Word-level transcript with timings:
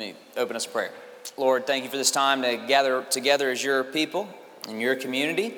Me 0.00 0.14
open 0.38 0.56
us 0.56 0.64
prayer. 0.64 0.92
Lord, 1.36 1.66
thank 1.66 1.84
you 1.84 1.90
for 1.90 1.98
this 1.98 2.10
time 2.10 2.40
to 2.40 2.56
gather 2.56 3.04
together 3.10 3.50
as 3.50 3.62
your 3.62 3.84
people 3.84 4.26
in 4.66 4.80
your 4.80 4.96
community 4.96 5.52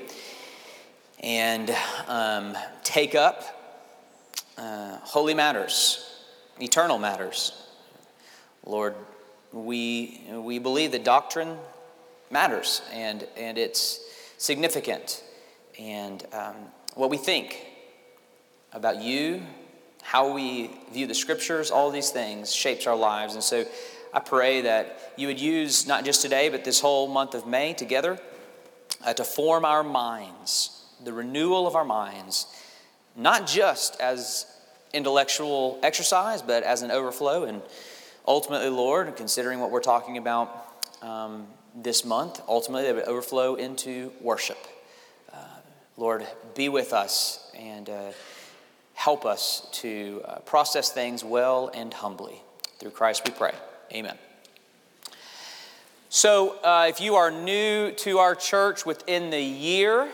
and 1.21 1.73
um, 2.09 2.59
take 2.83 3.15
up 3.15 3.45
uh, 4.59 4.97
holy 5.03 5.33
matters, 5.33 6.25
eternal 6.61 6.99
matters. 6.99 7.69
Lord, 8.67 8.97
we, 9.53 10.21
we 10.33 10.59
believe 10.59 10.91
that 10.91 11.05
doctrine 11.05 11.57
matters 12.29 12.83
and, 12.93 13.25
and 13.37 13.57
it's 13.57 14.01
significant. 14.39 15.23
And 15.79 16.27
um, 16.33 16.57
what 16.97 17.11
we 17.11 17.17
think 17.17 17.65
about 18.73 19.01
you, 19.01 19.41
how 20.03 20.33
we 20.33 20.73
view 20.93 21.07
the 21.07 21.15
scriptures, 21.15 21.71
all 21.71 21.93
these 21.93 22.11
things 22.11 22.53
shapes 22.53 22.89
our 22.89 22.97
lives. 22.97 23.35
And 23.35 23.45
so 23.45 23.65
I 24.13 24.21
pray 24.21 24.63
that 24.63 25.13
you 25.17 25.27
would 25.29 25.41
use 25.41 25.87
not 25.87 26.05
just 26.05 26.21
today, 26.21 26.49
but 26.51 26.65
this 26.65 26.81
whole 26.81 27.09
month 27.09 27.35
of 27.35 27.47
May 27.47 27.73
together 27.73 28.19
uh, 29.05 29.15
to 29.15 29.25
form 29.25 29.65
our 29.65 29.83
minds, 29.83 30.85
the 31.03 31.13
renewal 31.13 31.67
of 31.67 31.75
our 31.75 31.85
minds, 31.85 32.47
not 33.17 33.47
just 33.47 34.01
as 34.01 34.47
intellectual 34.93 35.79
exercise, 35.83 36.43
but 36.43 36.63
as 36.63 36.83
an 36.83 36.91
overflow. 36.91 37.45
And 37.45 37.63
ultimately, 38.27 38.69
Lord, 38.69 39.17
considering 39.17 39.61
what 39.61 39.71
we're 39.71 39.81
talking 39.81 40.19
about 40.19 40.69
um, 41.01 41.47
this 41.75 42.05
month, 42.05 42.41
ultimately, 42.47 42.87
they 42.87 42.93
would 42.93 43.05
overflow 43.05 43.55
into 43.55 44.13
worship. 44.21 44.59
Uh, 45.33 45.37
Lord, 45.97 46.27
be 46.55 46.69
with 46.69 46.93
us 46.93 47.51
and 47.59 47.89
uh, 47.89 48.13
help 48.95 49.25
us 49.25 49.67
to 49.73 50.23
uh, 50.27 50.39
process 50.41 50.93
things 50.93 51.25
well 51.25 51.71
and 51.73 51.95
humbly. 51.95 52.43
Through 52.79 52.91
Christ 52.91 53.23
we 53.25 53.33
pray. 53.33 53.53
Amen. 53.93 54.17
So, 56.09 56.59
uh, 56.63 56.87
if 56.89 56.99
you 56.99 57.17
are 57.17 57.31
new 57.31 57.91
to 57.91 58.19
our 58.21 58.35
church 58.35 58.87
within 58.87 59.29
the 59.29 59.41
year, 59.41 60.09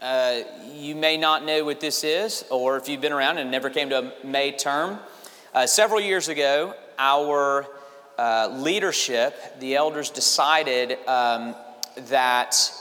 uh, 0.00 0.40
you 0.72 0.94
may 0.94 1.18
not 1.18 1.44
know 1.44 1.62
what 1.66 1.80
this 1.80 2.02
is, 2.02 2.46
or 2.50 2.78
if 2.78 2.88
you've 2.88 3.02
been 3.02 3.12
around 3.12 3.36
and 3.36 3.50
never 3.50 3.68
came 3.68 3.90
to 3.90 3.98
a 3.98 4.26
May 4.26 4.52
term. 4.52 4.98
Uh, 5.52 5.66
several 5.66 6.00
years 6.00 6.28
ago, 6.28 6.74
our 6.98 7.66
uh, 8.16 8.48
leadership, 8.52 9.60
the 9.60 9.76
elders, 9.76 10.08
decided 10.08 10.96
um, 11.06 11.54
that 12.08 12.72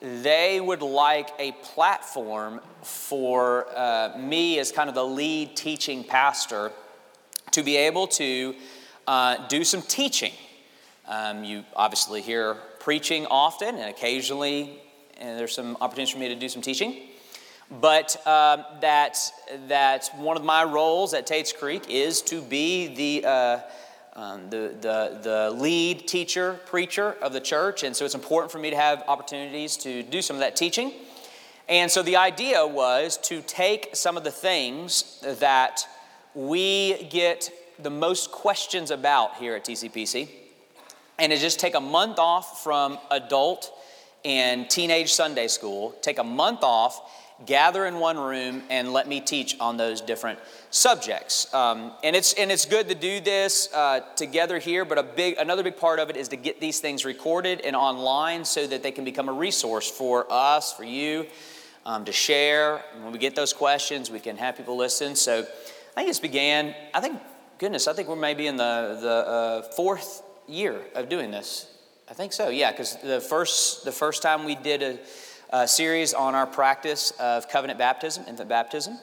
they 0.00 0.60
would 0.60 0.82
like 0.82 1.30
a 1.40 1.50
platform 1.62 2.60
for 2.82 3.66
uh, 3.76 4.16
me 4.16 4.60
as 4.60 4.70
kind 4.70 4.88
of 4.88 4.94
the 4.94 5.04
lead 5.04 5.56
teaching 5.56 6.04
pastor 6.04 6.70
to 7.50 7.64
be 7.64 7.76
able 7.76 8.06
to 8.06 8.54
uh, 9.10 9.48
do 9.48 9.64
some 9.64 9.82
teaching. 9.82 10.32
Um, 11.08 11.42
you 11.42 11.64
obviously 11.74 12.22
hear 12.22 12.54
preaching 12.78 13.26
often, 13.26 13.74
and 13.74 13.90
occasionally 13.90 14.78
and 15.18 15.36
there's 15.36 15.52
some 15.52 15.76
opportunities 15.80 16.12
for 16.12 16.20
me 16.20 16.28
to 16.28 16.36
do 16.36 16.48
some 16.48 16.62
teaching. 16.62 17.08
But 17.80 18.16
um, 18.24 18.64
that, 18.80 19.18
that 19.66 20.10
one 20.16 20.36
of 20.36 20.44
my 20.44 20.62
roles 20.62 21.12
at 21.12 21.26
Tate's 21.26 21.52
Creek 21.52 21.90
is 21.90 22.22
to 22.22 22.40
be 22.40 22.94
the, 22.94 23.28
uh, 23.28 23.60
um, 24.14 24.48
the, 24.48 24.76
the, 24.80 25.18
the 25.22 25.50
lead 25.50 26.06
teacher, 26.06 26.60
preacher 26.66 27.16
of 27.20 27.32
the 27.32 27.40
church. 27.40 27.82
And 27.82 27.96
so 27.96 28.04
it's 28.04 28.14
important 28.14 28.52
for 28.52 28.58
me 28.58 28.70
to 28.70 28.76
have 28.76 29.02
opportunities 29.08 29.76
to 29.78 30.04
do 30.04 30.22
some 30.22 30.36
of 30.36 30.40
that 30.40 30.54
teaching. 30.54 30.92
And 31.68 31.90
so 31.90 32.02
the 32.04 32.16
idea 32.16 32.64
was 32.64 33.16
to 33.24 33.42
take 33.42 33.90
some 33.94 34.16
of 34.16 34.22
the 34.22 34.30
things 34.30 35.20
that 35.40 35.84
we 36.34 37.08
get 37.10 37.50
the 37.82 37.90
most 37.90 38.30
questions 38.32 38.90
about 38.90 39.36
here 39.36 39.54
at 39.54 39.64
TCPC, 39.64 40.28
and 41.18 41.32
to 41.32 41.38
just 41.38 41.60
take 41.60 41.74
a 41.74 41.80
month 41.80 42.18
off 42.18 42.62
from 42.62 42.98
adult 43.10 43.72
and 44.24 44.68
teenage 44.68 45.12
Sunday 45.12 45.48
school, 45.48 45.94
take 46.02 46.18
a 46.18 46.24
month 46.24 46.60
off, 46.62 47.00
gather 47.46 47.86
in 47.86 47.98
one 47.98 48.18
room, 48.18 48.62
and 48.68 48.92
let 48.92 49.08
me 49.08 49.20
teach 49.20 49.56
on 49.60 49.76
those 49.76 50.00
different 50.00 50.38
subjects. 50.70 51.52
Um, 51.54 51.92
and 52.04 52.14
it's 52.14 52.34
and 52.34 52.50
it's 52.52 52.66
good 52.66 52.88
to 52.88 52.94
do 52.94 53.20
this 53.20 53.72
uh, 53.74 54.00
together 54.16 54.58
here, 54.58 54.84
but 54.84 54.98
a 54.98 55.02
big 55.02 55.36
another 55.38 55.62
big 55.62 55.76
part 55.76 55.98
of 55.98 56.10
it 56.10 56.16
is 56.16 56.28
to 56.28 56.36
get 56.36 56.60
these 56.60 56.80
things 56.80 57.04
recorded 57.04 57.60
and 57.60 57.74
online 57.74 58.44
so 58.44 58.66
that 58.66 58.82
they 58.82 58.90
can 58.90 59.04
become 59.04 59.28
a 59.28 59.32
resource 59.32 59.90
for 59.90 60.26
us, 60.30 60.72
for 60.72 60.84
you. 60.84 61.26
Um, 61.86 62.04
to 62.04 62.12
share. 62.12 62.84
When 63.02 63.10
we 63.10 63.18
get 63.18 63.34
those 63.34 63.54
questions, 63.54 64.10
we 64.10 64.20
can 64.20 64.36
have 64.36 64.54
people 64.54 64.76
listen. 64.76 65.16
So 65.16 65.40
I 65.40 66.00
think 66.00 66.10
it's 66.10 66.20
began, 66.20 66.74
I 66.92 67.00
think 67.00 67.20
goodness, 67.60 67.86
I 67.86 67.92
think 67.92 68.08
we're 68.08 68.16
maybe 68.16 68.46
in 68.46 68.56
the, 68.56 68.98
the 69.02 69.10
uh, 69.10 69.62
fourth 69.72 70.22
year 70.48 70.80
of 70.94 71.10
doing 71.10 71.30
this. 71.30 71.66
I 72.10 72.14
think 72.14 72.32
so, 72.32 72.48
yeah, 72.48 72.70
because 72.70 72.96
the 73.02 73.20
first, 73.20 73.84
the 73.84 73.92
first 73.92 74.22
time 74.22 74.46
we 74.46 74.54
did 74.54 74.82
a, 74.82 74.98
a, 75.50 75.68
series 75.68 76.14
on 76.14 76.34
our 76.34 76.46
practice 76.46 77.10
of 77.20 77.50
covenant 77.50 77.78
baptism, 77.78 78.24
infant 78.26 78.48
baptism, 78.48 78.98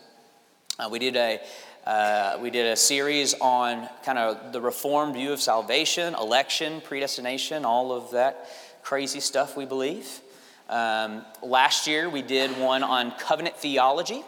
uh, 0.80 0.90
we, 0.92 0.98
did 0.98 1.16
a, 1.16 1.40
uh, 1.86 2.40
we 2.42 2.50
did 2.50 2.66
a 2.66 2.76
series 2.76 3.36
on 3.42 3.88
kind 4.04 4.18
of 4.18 4.52
the 4.52 4.60
reformed 4.60 5.14
view 5.14 5.32
of 5.32 5.40
salvation, 5.40 6.16
election, 6.16 6.82
predestination, 6.82 7.64
all 7.64 7.92
of 7.92 8.10
that 8.10 8.50
crazy 8.82 9.20
stuff 9.20 9.56
we 9.56 9.66
believe. 9.66 10.20
Um, 10.68 11.24
last 11.44 11.86
year 11.86 12.10
we 12.10 12.24
did 12.24 12.50
one 12.58 12.82
on 12.82 13.12
covenant 13.20 13.56
theology. 13.56 14.24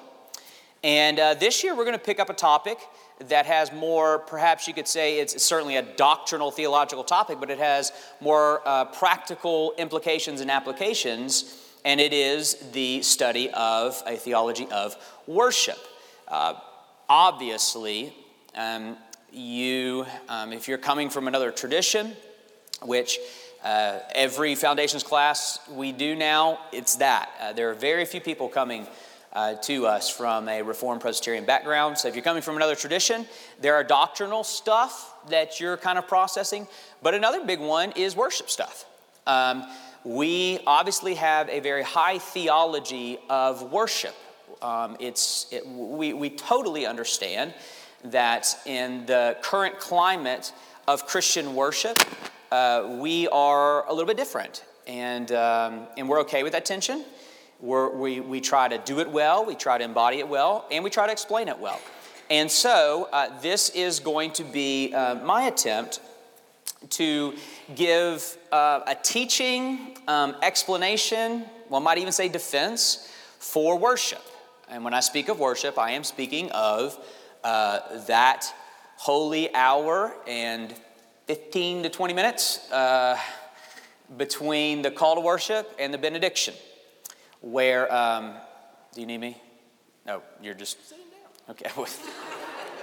And 0.84 1.20
uh, 1.20 1.34
this 1.34 1.64
year 1.64 1.76
we're 1.76 1.86
going 1.86 1.98
to 1.98 2.04
pick 2.04 2.20
up 2.20 2.30
a 2.30 2.36
topic 2.36 2.78
that 3.28 3.46
has 3.46 3.72
more, 3.74 4.20
perhaps 4.20 4.68
you 4.68 4.74
could 4.74 4.88
say 4.88 5.20
it's 5.20 5.44
certainly 5.44 5.76
a 5.76 5.82
doctrinal 5.82 6.52
theological 6.52 7.04
topic, 7.04 7.40
but 7.40 7.50
it 7.50 7.60
has 7.60 7.92
more 8.22 8.62
uh, 8.66 8.86
practical 8.86 9.74
implications 9.78 10.42
and 10.42 10.50
applications, 10.50 11.58
and 11.84 12.00
it 12.00 12.14
is 12.14 12.56
the 12.72 13.02
study 13.02 13.50
of 13.52 14.02
a 14.06 14.16
theology 14.16 14.68
of 14.72 14.96
worship. 15.28 15.80
Uh, 16.28 16.54
obviously, 17.10 18.14
um, 18.56 18.96
you, 19.32 20.06
um, 20.30 20.54
if 20.54 20.68
you're 20.68 20.78
coming 20.78 21.10
from 21.10 21.28
another 21.28 21.52
tradition, 21.52 22.16
which 22.82 23.20
uh, 23.64 24.00
every 24.16 24.56
foundations 24.56 25.04
class 25.04 25.60
we 25.70 25.92
do 25.92 26.16
now, 26.16 26.60
it's 26.72 26.96
that. 26.96 27.30
Uh, 27.42 27.54
there 27.54 27.70
are 27.70 27.76
very 27.76 28.06
few 28.06 28.22
people 28.22 28.48
coming 28.48 28.88
uh, 29.34 29.56
to 29.56 29.86
us 29.86 30.10
from 30.10 30.50
a 30.50 30.62
Reformed 30.62 31.02
Presbyterian 31.02 31.46
background. 31.46 31.98
So 31.98 32.08
if 32.08 32.16
you're 32.16 32.24
coming 32.24 32.42
from 32.42 32.56
another 32.56 32.76
tradition, 32.76 33.26
there 33.62 33.76
are 33.76 33.84
doctrinal 33.84 34.44
stuff 34.44 35.14
that 35.30 35.60
you're 35.60 35.78
kind 35.78 35.98
of 35.98 36.08
processing. 36.08 36.68
But 37.02 37.14
another 37.14 37.46
big 37.46 37.60
one 37.60 37.92
is 37.92 38.16
worship 38.16 38.50
stuff. 38.50 38.86
Um, 39.28 39.66
we 40.04 40.60
obviously 40.66 41.16
have 41.16 41.50
a 41.50 41.60
very 41.60 41.84
high 41.84 42.18
theology 42.18 43.20
of 43.30 43.72
worship. 43.72 44.16
Um, 44.62 44.98
it's, 45.00 45.48
it, 45.52 45.68
we, 45.68 46.14
we 46.14 46.30
totally 46.30 46.86
understand 46.86 47.54
that 48.06 48.58
in 48.66 49.06
the 49.06 49.38
current 49.42 49.80
climate 49.80 50.54
of 50.88 51.06
Christian 51.06 51.54
worship, 51.54 51.98
uh, 52.52 52.98
we 53.00 53.28
are 53.28 53.86
a 53.88 53.92
little 53.92 54.08
bit 54.08 54.18
different. 54.18 54.64
And, 54.88 55.32
um, 55.34 55.88
and 55.98 56.10
we're 56.10 56.22
okay 56.22 56.42
with 56.44 56.54
that 56.54 56.66
tension. 56.66 57.06
We're, 57.62 57.90
we 57.90 58.22
we 58.22 58.40
try 58.40 58.70
to 58.70 58.78
do 58.78 59.00
it 59.00 59.10
well, 59.10 59.46
we 59.46 59.56
try 59.56 59.78
to 59.78 59.84
embody 59.84 60.20
it 60.20 60.28
well, 60.28 60.66
and 60.72 60.84
we 60.84 60.90
try 60.90 61.06
to 61.06 61.12
explain 61.12 61.50
it 61.50 61.60
well. 61.60 61.80
And 62.30 62.50
so, 62.50 63.10
uh, 63.12 63.40
this 63.42 63.70
is 63.72 64.00
going 64.00 64.32
to 64.34 64.44
be 64.44 64.94
uh, 64.94 65.16
my 65.16 65.44
attempt 65.44 66.00
to 66.92 67.34
give 67.76 68.38
uh, 68.52 68.82
a 68.88 68.96
teaching, 68.96 69.98
um, 70.08 70.36
explanation, 70.42 71.46
one 71.68 71.84
might 71.84 71.98
even 71.98 72.14
say 72.14 72.30
defense, 72.30 73.12
for 73.40 73.78
worship. 73.78 74.22
And 74.70 74.84
when 74.84 74.94
I 74.94 75.00
speak 75.00 75.30
of 75.30 75.40
worship, 75.40 75.78
I 75.78 75.92
am 75.92 76.04
speaking 76.04 76.52
of 76.52 76.98
uh, 77.44 77.80
that 78.06 78.54
holy 78.98 79.54
hour 79.56 80.14
and 80.28 80.74
15 81.28 81.84
to 81.84 81.90
20 81.90 82.14
minutes 82.14 82.72
uh, 82.72 83.18
between 84.18 84.82
the 84.82 84.92
call 84.92 85.16
to 85.16 85.22
worship 85.22 85.76
and 85.80 85.94
the 85.94 85.98
benediction 85.98 86.54
where, 87.42 87.94
um, 87.94 88.34
do 88.94 89.02
you 89.02 89.08
need 89.08 89.20
me? 89.20 89.38
No, 90.06 90.22
you're 90.42 90.54
just, 90.54 90.78
okay. 91.50 91.70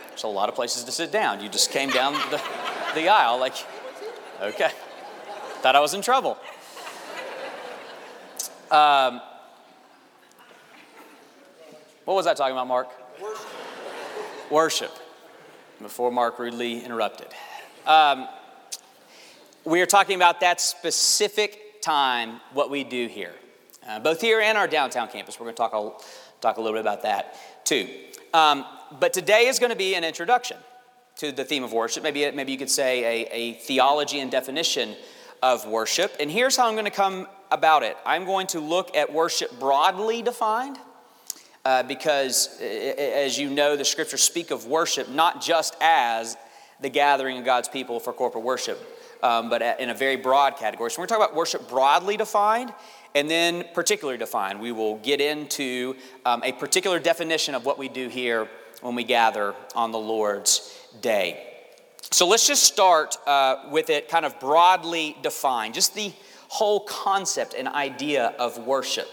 There's 0.09 0.25
a 0.25 0.29
lot 0.29 0.49
of 0.49 0.55
places 0.55 0.85
to 0.85 0.93
sit 0.93 1.13
down. 1.13 1.43
You 1.43 1.49
just 1.49 1.71
came 1.71 1.91
down 1.91 2.15
the, 2.31 2.41
the 2.95 3.09
aisle 3.09 3.39
like, 3.39 3.55
okay. 4.41 4.71
Thought 5.61 5.77
I 5.77 5.81
was 5.81 5.95
in 5.95 6.03
trouble. 6.03 6.39
Um, 8.71 9.21
what 12.05 12.15
was 12.15 12.27
I 12.27 12.35
talking 12.35 12.53
about, 12.53 12.67
Mark? 12.67 12.89
Worship. 13.21 14.51
Worship. 14.51 14.91
Before 15.83 16.11
Mark 16.11 16.39
rudely 16.39 16.83
interrupted. 16.85 17.29
Um, 17.87 18.27
we 19.65 19.81
are 19.83 19.87
talking 19.87 20.17
about 20.17 20.41
that 20.41 20.61
specific 20.61 21.83
time, 21.83 22.41
what 22.53 22.71
we 22.71 22.85
do 22.85 23.07
here 23.07 23.35
uh, 23.89 23.99
both 24.01 24.21
here 24.21 24.41
and 24.41 24.59
our 24.59 24.67
downtown 24.67 25.09
campus. 25.09 25.39
We're 25.39 25.47
going 25.47 25.55
to 25.55 25.59
talk 25.59 25.75
a, 25.75 26.41
talk 26.41 26.57
a 26.57 26.61
little 26.61 26.77
bit 26.77 26.81
about 26.81 27.03
that 27.03 27.37
too. 27.65 27.89
Um, 28.35 28.65
but 29.01 29.13
today 29.13 29.47
is 29.47 29.59
going 29.59 29.71
to 29.71 29.77
be 29.77 29.95
an 29.95 30.05
introduction. 30.05 30.57
to 31.17 31.33
the 31.33 31.45
theme 31.45 31.65
of 31.65 31.73
worship. 31.73 32.03
Maybe, 32.03 32.31
maybe 32.31 32.53
you 32.53 32.59
could 32.59 32.71
say 32.71 33.25
a, 33.25 33.29
a 33.33 33.53
theology 33.55 34.21
and 34.21 34.31
definition 34.31 34.95
of 35.43 35.67
worship. 35.67 36.15
And 36.21 36.31
here's 36.31 36.57
how 36.57 36.69
I'm 36.69 36.75
going 36.75 36.85
to 36.85 36.91
come 36.91 37.27
about 37.51 37.83
it 37.83 37.97
I'm 38.05 38.25
going 38.25 38.47
to 38.49 38.61
look 38.61 38.97
at 38.97 39.13
worship 39.13 39.59
broadly 39.59 40.23
defined. 40.23 40.79
Uh, 41.65 41.83
because, 41.83 42.61
as 42.61 43.37
you 43.37 43.51
know, 43.51 43.75
the 43.75 43.85
scriptures 43.85 44.23
speak 44.23 44.53
of 44.53 44.67
worship 44.67 45.09
not 45.09 45.43
just 45.43 45.75
as 45.81 46.37
the 46.81 46.89
gathering 46.89 47.39
of 47.39 47.45
God's 47.45 47.69
people 47.69 47.99
for 47.99 48.13
corporate 48.13 48.45
worship, 48.45 48.79
um, 49.21 49.51
but 49.51 49.81
in 49.81 49.91
a 49.91 49.95
very 49.95 50.15
broad 50.15 50.59
category. 50.59 50.93
So, 50.93 51.03
we're 51.03 51.09
talking 51.09 51.25
about 51.25 51.35
worship 51.35 51.69
broadly 51.69 52.17
defined 52.17 52.73
and 53.17 53.31
then 53.31 53.65
particularly 53.73 54.19
defined. 54.19 54.61
We 54.61 54.73
will 54.73 54.99
get 54.99 55.23
into 55.23 55.97
um, 56.27 56.43
a 56.45 56.53
particular 56.53 56.99
definition 56.99 57.55
of 57.55 57.65
what 57.65 57.79
we 57.79 57.89
do 57.89 58.09
here 58.09 58.47
when 58.83 58.95
we 58.95 59.05
gather 59.05 59.55
on 59.75 59.91
the 59.91 59.99
Lord's 59.99 60.79
day. 61.01 61.43
So 62.11 62.29
let's 62.29 62.47
just 62.47 62.65
start 62.65 63.17
uh, 63.27 63.69
with 63.71 63.89
it 63.89 64.11
kind 64.11 64.27
of 64.27 64.39
broadly 64.39 65.17
defined, 65.23 65.73
just 65.73 65.95
the 65.95 66.13
whole 66.49 66.81
concept 66.81 67.55
and 67.55 67.69
idea 67.69 68.35
of 68.39 68.59
worship. 68.59 69.09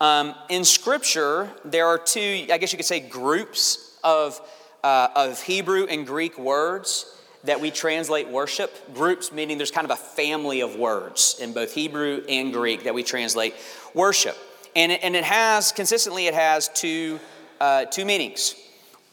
Um, 0.00 0.36
in 0.48 0.64
Scripture, 0.64 1.50
there 1.64 1.88
are 1.88 1.98
two, 1.98 2.46
I 2.48 2.58
guess 2.58 2.72
you 2.72 2.76
could 2.76 2.86
say, 2.86 3.00
groups 3.00 3.98
of, 4.04 4.40
uh, 4.84 5.08
of 5.16 5.42
Hebrew 5.42 5.86
and 5.86 6.06
Greek 6.06 6.38
words 6.38 7.20
that 7.44 7.60
we 7.60 7.70
translate 7.70 8.28
worship. 8.28 8.94
Groups 8.94 9.32
meaning 9.32 9.56
there's 9.56 9.70
kind 9.70 9.84
of 9.84 9.90
a 9.90 9.96
family 9.96 10.60
of 10.60 10.76
words 10.76 11.36
in 11.40 11.52
both 11.52 11.72
Hebrew 11.72 12.22
and 12.28 12.52
Greek 12.52 12.84
that 12.84 12.94
we 12.94 13.02
translate 13.02 13.54
worship. 13.94 14.36
And 14.74 14.92
it, 14.92 15.00
and 15.02 15.14
it 15.16 15.24
has, 15.24 15.72
consistently, 15.72 16.26
it 16.26 16.34
has 16.34 16.68
two, 16.68 17.20
uh, 17.60 17.84
two 17.86 18.04
meanings. 18.04 18.54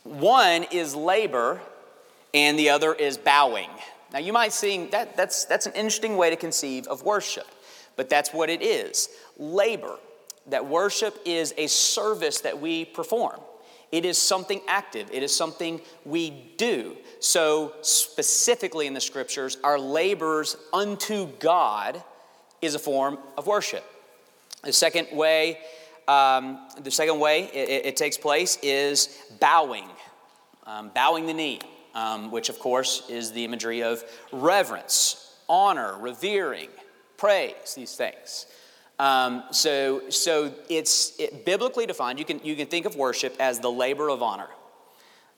One 0.04 0.64
is 0.72 0.96
labor, 0.96 1.62
and 2.34 2.58
the 2.58 2.70
other 2.70 2.94
is 2.94 3.18
bowing. 3.18 3.70
Now, 4.14 4.20
you 4.20 4.34
might 4.34 4.54
think 4.54 4.92
that 4.92 5.18
that's, 5.18 5.46
that's 5.46 5.66
an 5.66 5.74
interesting 5.74 6.18
way 6.18 6.30
to 6.30 6.36
conceive 6.36 6.88
of 6.88 7.04
worship, 7.04 7.48
but 7.96 8.10
that's 8.10 8.34
what 8.34 8.50
it 8.50 8.62
is 8.62 9.10
labor. 9.38 9.98
That 10.48 10.66
worship 10.66 11.20
is 11.26 11.54
a 11.58 11.68
service 11.68 12.42
that 12.42 12.60
we 12.60 12.86
perform. 12.86 13.40
It 13.92 14.06
is 14.06 14.18
something 14.18 14.62
active, 14.68 15.10
it 15.12 15.24
is 15.24 15.36
something 15.36 15.82
we 16.06 16.54
do. 16.58 16.96
So, 17.20 17.74
specifically 17.82 18.88
in 18.88 18.94
the 18.94 19.02
scriptures, 19.02 19.58
our 19.64 19.80
labors 19.80 20.56
unto 20.72 21.28
God 21.40 22.02
is 22.62 22.76
a 22.76 22.80
form 22.80 23.18
of 23.38 23.48
worship. 23.48 23.84
The 24.64 24.74
second 24.74 25.08
way, 25.12 25.60
um, 26.08 26.68
the 26.82 26.92
second 26.92 27.20
way 27.20 27.46
it, 27.46 27.86
it, 27.86 27.98
takes 27.98 28.18
place 28.18 28.58
is 28.62 29.18
bowing, 29.40 29.88
um, 30.66 30.92
bowing 30.94 31.28
the 31.28 31.34
knee 31.34 31.60
um, 31.94 32.32
which 32.32 32.50
of 32.50 32.60
course 32.60 33.04
is 33.10 33.32
the 33.32 33.44
imagery 33.44 33.84
of 33.84 34.04
reverence, 34.32 35.36
honor, 35.48 35.98
revering, 36.00 36.70
praise, 37.18 37.74
these 37.76 37.96
things. 37.96 38.46
Um, 39.00 39.44
so, 39.52 40.10
so 40.10 40.54
it's 40.68 41.18
it, 41.18 41.46
biblically 41.46 41.86
defined. 41.86 42.20
You 42.20 42.26
can, 42.26 42.42
you 42.44 42.56
can 42.56 42.68
think 42.68 42.86
of 42.86 42.98
worship 42.98 43.36
as 43.40 43.60
the 43.60 43.72
labor 43.72 44.10
of 44.10 44.22
honor, 44.22 44.50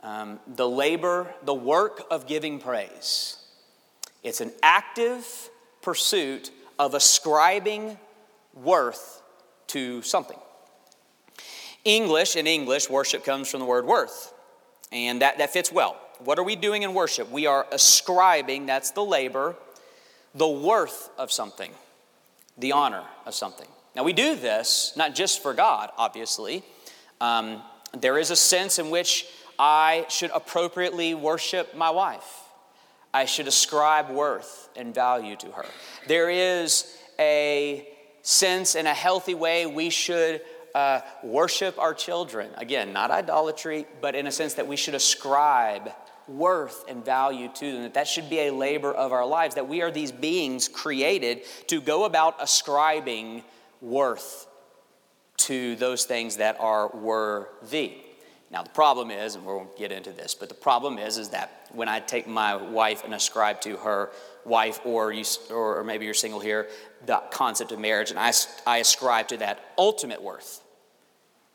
um, 0.02 0.40
the 0.48 0.68
labor, 0.68 1.32
the 1.44 1.54
work 1.54 2.04
of 2.10 2.26
giving 2.26 2.60
praise. 2.60 3.38
It's 4.24 4.42
an 4.42 4.52
active 4.64 5.50
pursuit 5.84 6.50
of 6.80 6.96
ascribing 6.96 7.98
worth 8.56 9.22
to 9.68 10.02
something. 10.02 10.38
English, 11.86 12.36
in 12.36 12.48
English, 12.48 12.90
worship 12.90 13.24
comes 13.24 13.50
from 13.50 13.60
the 13.60 13.66
word 13.66 13.86
worth, 13.86 14.34
and 14.92 15.22
that, 15.22 15.38
that 15.38 15.52
fits 15.52 15.72
well. 15.72 15.98
What 16.20 16.38
are 16.38 16.44
we 16.44 16.56
doing 16.56 16.84
in 16.84 16.94
worship? 16.94 17.32
We 17.32 17.48
are 17.48 17.66
ascribing, 17.72 18.66
that's 18.66 18.92
the 18.92 19.04
labor, 19.04 19.56
the 20.36 20.48
worth 20.48 21.10
of 21.18 21.32
something, 21.32 21.72
the 22.62 22.72
honor 22.72 23.04
of 23.26 23.34
something. 23.34 23.68
Now, 23.96 24.04
we 24.04 24.14
do 24.14 24.36
this 24.36 24.94
not 24.96 25.14
just 25.14 25.42
for 25.42 25.54
God, 25.54 25.90
obviously. 25.98 26.64
Um, 27.20 27.62
there 27.98 28.18
is 28.18 28.32
a 28.32 28.36
sense 28.36 28.80
in 28.80 28.90
which 28.90 29.28
I 29.60 30.06
should 30.10 30.32
appropriately 30.34 31.14
worship 31.14 31.76
my 31.76 31.90
wife. 31.90 32.40
I 33.14 33.26
should 33.26 33.48
ascribe 33.48 34.10
worth 34.10 34.70
and 34.76 34.96
value 34.96 35.36
to 35.38 35.48
her. 35.52 35.66
There 36.08 36.30
is 36.30 36.98
a 37.20 37.88
sense 38.22 38.76
in 38.76 38.88
a 38.88 38.94
healthy 38.94 39.36
way 39.36 39.66
we 39.66 39.90
should 39.90 40.42
uh, 40.74 41.02
worship 41.22 41.78
our 41.78 41.94
children. 41.94 42.50
Again, 42.56 42.94
not 42.94 43.12
idolatry, 43.12 43.86
but 44.00 44.16
in 44.16 44.28
a 44.28 44.32
sense 44.32 44.54
that 44.54 44.68
we 44.68 44.78
should 44.78 44.96
ascribe 44.96 45.92
worth 46.32 46.86
and 46.88 47.04
value 47.04 47.50
to 47.56 47.72
them, 47.74 47.84
that 47.84 47.94
that 47.94 48.08
should 48.08 48.30
be 48.30 48.40
a 48.40 48.54
labor 48.54 48.92
of 48.92 49.12
our 49.12 49.26
lives, 49.26 49.56
that 49.56 49.68
we 49.68 49.82
are 49.82 49.92
these 49.92 50.12
beings 50.12 50.68
created 50.68 51.42
to 51.68 51.82
go 51.82 52.06
about 52.06 52.36
ascribing 52.42 53.44
worth 53.82 54.48
to 55.38 55.76
those 55.76 56.06
things 56.06 56.38
that 56.38 56.60
are 56.60 56.90
worthy. 56.90 57.94
Now 58.52 58.64
the 58.64 58.70
problem 58.70 59.12
is, 59.12 59.36
and 59.36 59.46
we 59.46 59.54
won't 59.54 59.78
get 59.78 59.92
into 59.92 60.12
this, 60.12 60.36
but 60.36 60.50
the 60.50 60.56
problem 60.56 60.98
is, 60.98 61.18
is 61.18 61.30
that 61.30 61.68
when 61.72 61.88
I 61.88 62.00
take 62.00 62.28
my 62.28 62.56
wife 62.56 63.04
and 63.04 63.14
ascribe 63.14 63.62
to 63.62 63.78
her 63.78 64.12
wife, 64.46 64.80
or 64.84 65.14
you, 65.14 65.24
or 65.50 65.84
maybe 65.84 66.06
you're 66.06 66.14
single 66.14 66.40
here, 66.40 66.68
the 67.06 67.22
concept 67.32 67.72
of 67.72 67.80
marriage, 67.80 68.12
and 68.12 68.20
I, 68.20 68.34
I 68.68 68.78
ascribe 68.78 69.30
to 69.30 69.38
that 69.38 69.60
ultimate 69.78 70.22
worth. 70.22 70.62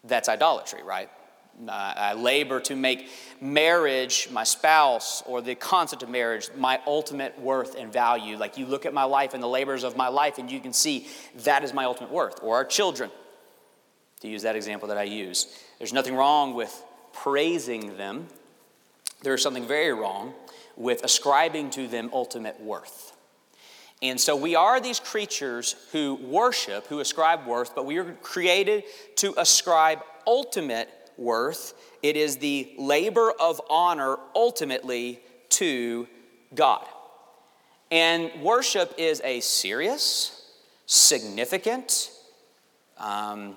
That's 0.04 0.28
idolatry, 0.28 0.82
right? 0.82 1.10
Uh, 1.66 1.70
I 1.70 2.12
labor 2.12 2.60
to 2.60 2.76
make 2.76 3.08
marriage, 3.40 4.28
my 4.30 4.44
spouse, 4.44 5.22
or 5.24 5.40
the 5.40 5.54
concept 5.54 6.02
of 6.02 6.10
marriage, 6.10 6.50
my 6.56 6.80
ultimate 6.86 7.38
worth 7.40 7.76
and 7.76 7.90
value. 7.90 8.36
Like 8.36 8.58
you 8.58 8.66
look 8.66 8.84
at 8.84 8.92
my 8.92 9.04
life 9.04 9.32
and 9.32 9.42
the 9.42 9.48
labors 9.48 9.82
of 9.82 9.96
my 9.96 10.08
life, 10.08 10.38
and 10.38 10.50
you 10.50 10.60
can 10.60 10.72
see 10.72 11.06
that 11.44 11.64
is 11.64 11.72
my 11.72 11.84
ultimate 11.84 12.10
worth. 12.10 12.42
Or 12.42 12.56
our 12.56 12.64
children, 12.64 13.10
to 14.20 14.28
use 14.28 14.42
that 14.42 14.54
example 14.54 14.88
that 14.88 14.98
I 14.98 15.04
use. 15.04 15.46
There's 15.78 15.94
nothing 15.94 16.14
wrong 16.14 16.54
with 16.54 16.84
praising 17.12 17.96
them, 17.96 18.26
there's 19.22 19.42
something 19.42 19.66
very 19.66 19.92
wrong 19.92 20.34
with 20.76 21.02
ascribing 21.04 21.70
to 21.70 21.86
them 21.86 22.10
ultimate 22.12 22.60
worth. 22.60 23.16
And 24.02 24.20
so 24.20 24.36
we 24.36 24.54
are 24.54 24.78
these 24.78 25.00
creatures 25.00 25.74
who 25.92 26.16
worship, 26.16 26.86
who 26.88 27.00
ascribe 27.00 27.46
worth, 27.46 27.74
but 27.74 27.86
we 27.86 27.96
are 27.96 28.12
created 28.22 28.84
to 29.16 29.32
ascribe 29.38 30.00
ultimate 30.26 30.90
worth. 31.18 31.74
It 32.02 32.16
is 32.16 32.36
the 32.36 32.72
labor 32.78 33.32
of 33.40 33.60
honor 33.70 34.16
ultimately 34.34 35.20
to 35.50 36.06
God. 36.54 36.86
And 37.90 38.30
worship 38.42 38.94
is 38.98 39.20
a 39.24 39.40
serious, 39.40 40.50
significant, 40.86 42.10
um, 42.98 43.56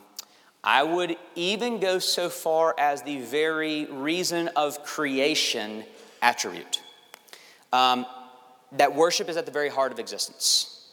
I 0.64 0.84
would 0.84 1.16
even 1.36 1.80
go 1.80 2.00
so 2.00 2.30
far 2.30 2.76
as 2.78 3.02
the 3.04 3.20
very 3.22 3.86
reason 3.86 4.50
of 4.50 4.84
creation 4.84 5.86
attribute. 6.22 6.82
Um, 7.72 8.06
that 8.74 8.94
worship 8.94 9.30
is 9.30 9.38
at 9.38 9.46
the 9.46 9.52
very 9.52 9.70
heart 9.70 9.92
of 9.92 10.00
existence. 10.00 10.88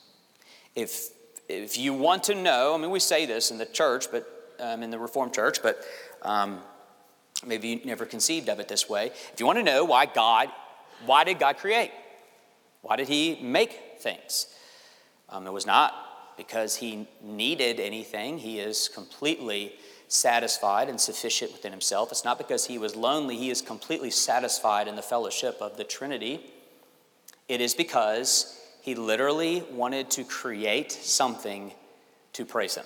If, 0.77 1.09
if 1.49 1.77
you 1.79 1.95
want 1.95 2.23
to 2.25 2.35
know, 2.35 2.75
I 2.75 2.79
mean, 2.79 2.91
we 2.91 3.01
say 3.01 3.27
this 3.27 3.51
in 3.51 3.59
the 3.59 3.67
church, 3.67 4.07
but 4.13 4.55
um, 4.61 4.83
in 4.83 4.91
the 4.91 4.99
Reformed 4.99 5.35
Church, 5.35 5.63
but 5.63 5.81
um, 6.27 6.59
maybe 7.47 7.69
you 7.69 7.81
never 7.85 8.05
conceived 8.05 8.49
of 8.49 8.61
it 8.61 8.69
this 8.69 8.89
way. 8.89 9.07
If 9.33 9.35
you 9.39 9.47
want 9.47 9.59
to 9.59 9.65
know 9.65 9.85
why 9.85 10.07
God, 10.07 10.49
why 11.05 11.25
did 11.25 11.39
God 11.39 11.57
create? 11.59 11.93
Why 12.83 12.97
did 12.97 13.09
He 13.09 13.39
make 13.41 13.99
things? 14.01 14.47
Um, 15.29 15.47
it 15.47 15.53
was 15.53 15.67
not 15.67 16.37
because 16.37 16.77
He 16.77 17.09
needed 17.23 17.81
anything. 17.81 18.39
He 18.39 18.59
is 18.59 18.89
completely 18.89 19.75
satisfied 20.09 20.89
and 20.89 21.01
sufficient 21.01 21.53
within 21.53 21.73
Himself. 21.73 22.11
It's 22.11 22.25
not 22.25 22.39
because 22.39 22.67
He 22.67 22.79
was 22.79 22.97
lonely. 22.97 23.37
He 23.37 23.51
is 23.51 23.63
completely 23.63 24.11
satisfied 24.11 24.89
in 24.89 24.97
the 24.97 25.03
fellowship 25.03 25.57
of 25.61 25.77
the 25.77 25.85
Trinity. 25.85 26.53
It 27.49 27.61
is 27.61 27.75
because 27.75 28.61
He 28.83 28.95
literally 28.95 29.65
wanted 29.71 30.11
to 30.13 30.25
create 30.25 30.91
something 30.93 31.73
to 32.33 32.45
praise 32.45 32.75
Him. 32.75 32.85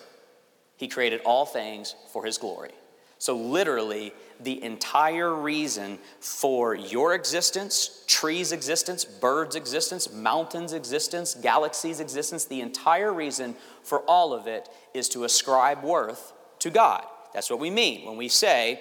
He 0.76 0.88
created 0.88 1.20
all 1.24 1.46
things 1.46 1.94
for 2.12 2.24
His 2.24 2.38
glory. 2.38 2.72
So, 3.20 3.36
literally, 3.36 4.14
the 4.40 4.64
entire 4.64 5.34
reason 5.34 5.98
for 6.20 6.74
your 6.74 7.14
existence, 7.14 8.02
trees' 8.06 8.50
existence, 8.50 9.04
birds' 9.04 9.56
existence, 9.56 10.10
mountains' 10.10 10.72
existence, 10.72 11.34
galaxies' 11.34 12.00
existence, 12.00 12.46
the 12.46 12.62
entire 12.62 13.12
reason 13.12 13.56
for 13.82 13.98
all 14.08 14.32
of 14.32 14.46
it 14.46 14.70
is 14.94 15.06
to 15.10 15.24
ascribe 15.24 15.84
worth 15.84 16.32
to 16.60 16.70
God. 16.70 17.04
That's 17.34 17.50
what 17.50 17.58
we 17.60 17.68
mean 17.68 18.06
when 18.06 18.16
we 18.16 18.28
say 18.28 18.80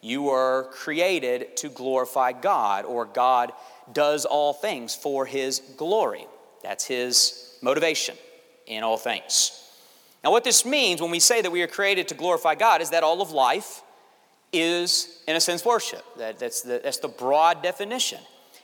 you 0.00 0.22
were 0.22 0.68
created 0.70 1.56
to 1.56 1.68
glorify 1.68 2.30
God, 2.30 2.84
or 2.84 3.04
God 3.04 3.52
does 3.92 4.24
all 4.24 4.52
things 4.52 4.94
for 4.94 5.26
his 5.26 5.58
glory. 5.76 6.26
That's 6.62 6.84
his 6.84 7.58
motivation 7.62 8.14
in 8.68 8.84
all 8.84 8.96
things. 8.96 9.61
Now, 10.22 10.30
what 10.30 10.44
this 10.44 10.64
means 10.64 11.02
when 11.02 11.10
we 11.10 11.20
say 11.20 11.42
that 11.42 11.50
we 11.50 11.62
are 11.62 11.66
created 11.66 12.08
to 12.08 12.14
glorify 12.14 12.54
God 12.54 12.80
is 12.80 12.90
that 12.90 13.02
all 13.02 13.20
of 13.20 13.32
life 13.32 13.82
is, 14.52 15.22
in 15.26 15.34
a 15.34 15.40
sense, 15.40 15.64
worship. 15.64 16.04
That, 16.18 16.38
that's, 16.38 16.62
the, 16.62 16.80
that's 16.82 16.98
the 16.98 17.08
broad 17.08 17.62
definition. 17.62 18.20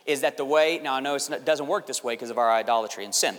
is 0.08 0.22
that 0.22 0.38
the 0.38 0.44
way, 0.44 0.80
now 0.82 0.94
I 0.94 1.00
know 1.00 1.14
it 1.14 1.44
doesn't 1.44 1.66
work 1.66 1.86
this 1.86 2.02
way 2.02 2.14
because 2.14 2.30
of 2.30 2.38
our 2.38 2.50
idolatry 2.50 3.04
and 3.04 3.14
sin, 3.14 3.36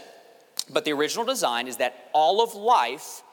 but 0.72 0.86
the 0.86 0.94
original 0.94 1.26
design 1.26 1.68
is 1.68 1.78
that 1.78 2.10
all 2.14 2.44
of 2.44 2.54
life 2.54 3.24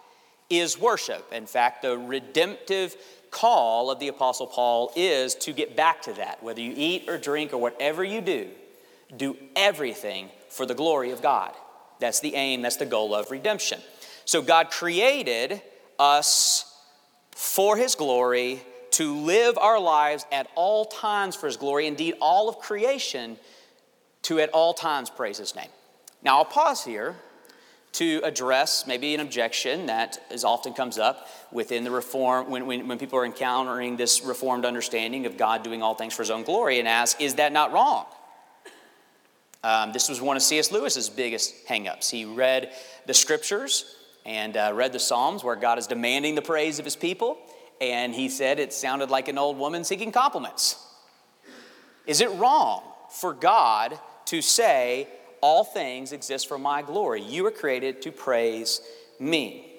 is 0.49 0.79
worship. 0.81 1.31
In 1.33 1.47
fact, 1.47 1.83
the 1.83 1.99
redemptive 1.99 2.97
call 3.31 3.91
of 3.91 3.99
the 4.01 4.09
Apostle 4.09 4.47
Paul 4.47 4.91
is 4.97 5.35
to 5.35 5.53
get 5.53 5.77
back 5.77 6.01
to 6.03 6.15
that. 6.15 6.43
Whether 6.43 6.63
you 6.63 6.73
eat 6.75 7.09
or 7.09 7.19
drink 7.19 7.53
or 7.53 7.59
whatever 7.59 8.03
you 8.03 8.23
do, 8.23 8.49
do 9.15 9.37
everything 9.55 10.31
for 10.49 10.65
the 10.65 10.75
glory 10.75 11.11
of 11.11 11.21
God. 11.21 11.53
That's 12.01 12.21
the 12.21 12.35
aim, 12.35 12.63
that's 12.63 12.77
the 12.77 12.87
goal 12.87 13.15
of 13.15 13.31
redemption. 13.31 13.81
So 14.27 14.43
God 14.43 14.71
created 14.71 15.63
us 15.99 16.73
for 17.31 17.77
His 17.77 17.95
glory 17.95 18.61
to 18.93 19.15
live 19.15 19.57
our 19.57 19.81
lives 19.81 20.27
at 20.31 20.49
all 20.55 20.85
times 20.85 21.35
for 21.35 21.47
His 21.47 21.57
glory. 21.57 21.87
Indeed, 21.87 22.15
all 22.21 22.49
of 22.49 22.59
creation 22.59 23.39
to 24.23 24.41
at 24.41 24.51
all 24.51 24.75
times 24.75 25.09
praise 25.09 25.39
His 25.39 25.55
name. 25.55 25.71
Now, 26.23 26.39
I'll 26.39 26.45
pause 26.45 26.85
here 26.85 27.17
to 27.97 28.21
address 28.25 28.87
maybe 28.87 29.15
an 29.15 29.21
objection 29.21 29.87
that 29.87 30.19
is 30.31 30.45
often 30.45 30.75
comes 30.75 30.99
up 30.99 31.29
within 31.51 31.83
the 31.83 31.91
reform 31.91 32.51
when, 32.51 32.67
when, 32.67 32.89
when 32.89 32.99
people 32.99 33.19
are 33.19 33.25
encountering 33.25 33.97
this 33.97 34.23
reformed 34.23 34.67
understanding 34.67 35.25
of 35.25 35.39
god 35.39 35.63
doing 35.63 35.83
all 35.83 35.95
things 35.95 36.13
for 36.13 36.23
his 36.23 36.31
own 36.31 36.43
glory 36.43 36.79
and 36.79 36.87
ask 36.87 37.23
is 37.23 37.37
that 37.37 37.53
not 37.53 37.73
wrong 37.73 38.05
um, 39.65 39.95
this 39.95 40.11
was 40.11 40.21
one 40.21 40.37
of 40.37 40.43
cs 40.43 40.71
lewis's 40.71 41.09
biggest 41.09 41.67
hangups 41.67 42.11
he 42.11 42.27
read 42.27 42.71
the 43.07 43.15
scriptures 43.15 43.97
and 44.27 44.59
uh, 44.59 44.73
read 44.75 44.93
the 44.93 45.01
psalms 45.01 45.43
where 45.43 45.57
god 45.57 45.79
is 45.79 45.87
demanding 45.87 46.35
the 46.35 46.43
praise 46.43 46.79
of 46.79 46.85
his 46.85 46.97
people 46.97 47.39
and 47.81 48.15
he 48.15 48.29
said 48.29 48.59
it 48.59 48.75
sounded 48.75 49.09
like 49.09 49.29
an 49.29 49.39
old 49.39 49.57
woman 49.57 49.85
seeking 49.85 50.13
compliments 50.13 50.77
is 52.07 52.21
it 52.21 52.31
wrong 52.33 52.83
for 53.09 53.33
god 53.33 53.99
to 54.27 54.43
say 54.43 55.09
all 55.41 55.65
things 55.65 56.13
exist 56.13 56.49
for 56.49 56.59
my 56.59 56.83
glory. 56.83 57.23
You 57.23 57.45
were 57.45 57.51
created 57.51 58.03
to 58.03 58.13
praise 58.13 58.81
me. 59.19 59.73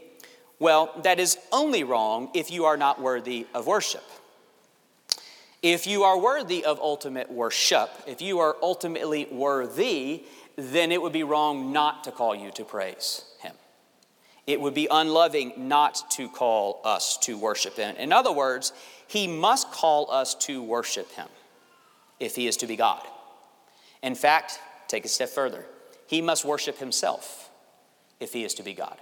Well, 0.60 0.92
that 1.04 1.20
is 1.20 1.38
only 1.52 1.84
wrong 1.84 2.32
if 2.34 2.50
you 2.50 2.66
are 2.66 2.78
not 2.78 3.02
worthy 3.02 3.46
of 3.54 3.68
worship. 3.68 4.04
If 5.62 5.86
you 5.86 6.04
are 6.04 6.18
worthy 6.18 6.64
of 6.64 6.80
ultimate 6.80 7.32
worship, 7.32 7.90
if 8.08 8.22
you 8.22 8.40
are 8.40 8.56
ultimately 8.62 9.28
worthy, 9.30 10.24
then 10.56 10.92
it 10.92 11.02
would 11.02 11.14
be 11.14 11.24
wrong 11.24 11.74
not 11.74 12.04
to 12.06 12.12
call 12.12 12.34
you 12.36 12.52
to 12.52 12.64
praise 12.64 13.26
Him. 13.42 13.54
It 14.48 14.60
would 14.62 14.74
be 14.74 14.88
unloving 14.90 15.54
not 15.58 16.10
to 16.12 16.30
call 16.30 16.82
us 16.84 17.18
to 17.20 17.38
worship 17.38 17.76
Him. 17.76 17.96
In 17.98 18.12
other 18.12 18.32
words, 18.32 18.74
He 19.08 19.28
must 19.28 19.72
call 19.72 20.10
us 20.10 20.34
to 20.36 20.64
worship 20.64 21.12
Him 21.12 21.28
if 22.20 22.36
He 22.36 22.48
is 22.48 22.58
to 22.58 22.68
be 22.68 22.76
God. 22.76 23.06
In 24.02 24.16
fact, 24.16 24.60
Take 24.88 25.06
a 25.06 25.10
step 25.10 25.30
further. 25.30 25.66
He 26.08 26.22
must 26.22 26.46
worship 26.46 26.80
himself 26.80 27.50
if 28.20 28.34
he 28.34 28.44
is 28.44 28.54
to 28.56 28.64
be 28.64 28.74
God. 28.74 28.98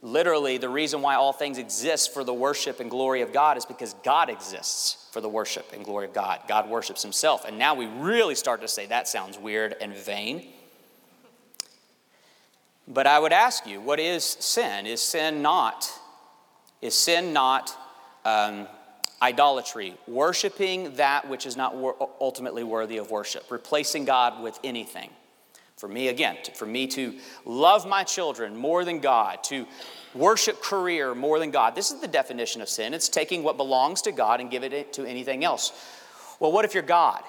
Literally, 0.00 0.58
the 0.58 0.68
reason 0.68 1.02
why 1.02 1.16
all 1.16 1.32
things 1.32 1.58
exist 1.58 2.14
for 2.14 2.22
the 2.22 2.32
worship 2.32 2.80
and 2.80 2.88
glory 2.88 3.20
of 3.20 3.32
God 3.32 3.56
is 3.56 3.66
because 3.66 3.94
God 4.04 4.30
exists 4.30 5.08
for 5.12 5.20
the 5.20 5.28
worship 5.28 5.72
and 5.72 5.84
glory 5.84 6.06
of 6.06 6.14
God. 6.14 6.40
God 6.46 6.68
worships 6.68 7.02
himself. 7.02 7.44
And 7.44 7.58
now 7.58 7.74
we 7.74 7.86
really 7.86 8.36
start 8.36 8.60
to 8.62 8.68
say 8.68 8.86
that 8.86 9.08
sounds 9.08 9.38
weird 9.38 9.74
and 9.80 9.94
vain. 9.94 10.46
But 12.88 13.06
I 13.06 13.18
would 13.18 13.34
ask 13.34 13.66
you, 13.66 13.82
what 13.82 14.00
is 14.00 14.24
sin? 14.24 14.86
Is 14.86 15.02
sin 15.02 15.42
not? 15.42 15.92
Is 16.80 16.94
sin 16.94 17.34
not 17.34 17.76
um, 18.24 18.66
idolatry, 19.20 19.94
worshiping 20.06 20.96
that 20.96 21.28
which 21.28 21.44
is 21.44 21.56
not 21.56 21.76
wor- 21.76 21.96
ultimately 22.18 22.64
worthy 22.64 22.96
of 22.96 23.10
worship, 23.10 23.50
replacing 23.50 24.06
God 24.06 24.42
with 24.42 24.58
anything. 24.64 25.10
For 25.76 25.86
me, 25.86 26.08
again, 26.08 26.38
to, 26.44 26.52
for 26.52 26.66
me 26.66 26.86
to 26.88 27.18
love 27.44 27.86
my 27.86 28.04
children 28.04 28.56
more 28.56 28.84
than 28.84 29.00
God, 29.00 29.44
to 29.44 29.66
worship 30.14 30.62
career 30.62 31.14
more 31.14 31.38
than 31.38 31.50
God. 31.50 31.74
This 31.74 31.90
is 31.90 32.00
the 32.00 32.08
definition 32.08 32.62
of 32.62 32.68
sin. 32.70 32.94
It's 32.94 33.08
taking 33.08 33.42
what 33.42 33.56
belongs 33.56 34.02
to 34.02 34.12
God 34.12 34.40
and 34.40 34.50
giving 34.50 34.72
it 34.72 34.94
to 34.94 35.04
anything 35.04 35.44
else. 35.44 35.72
Well, 36.40 36.52
what 36.52 36.64
if 36.64 36.72
you're 36.72 36.82
God? 36.82 37.22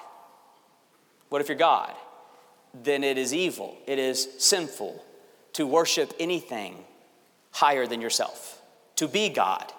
What 1.28 1.42
if 1.42 1.48
you're 1.48 1.58
God? 1.58 1.92
Then 2.72 3.04
it 3.04 3.18
is 3.18 3.34
evil, 3.34 3.76
it 3.86 3.98
is 3.98 4.26
sinful 4.38 5.04
to 5.54 5.66
worship 5.66 6.12
anything 6.18 6.84
higher 7.50 7.86
than 7.86 8.00
yourself. 8.00 8.60
To 8.96 9.08
be 9.08 9.28
God 9.28 9.72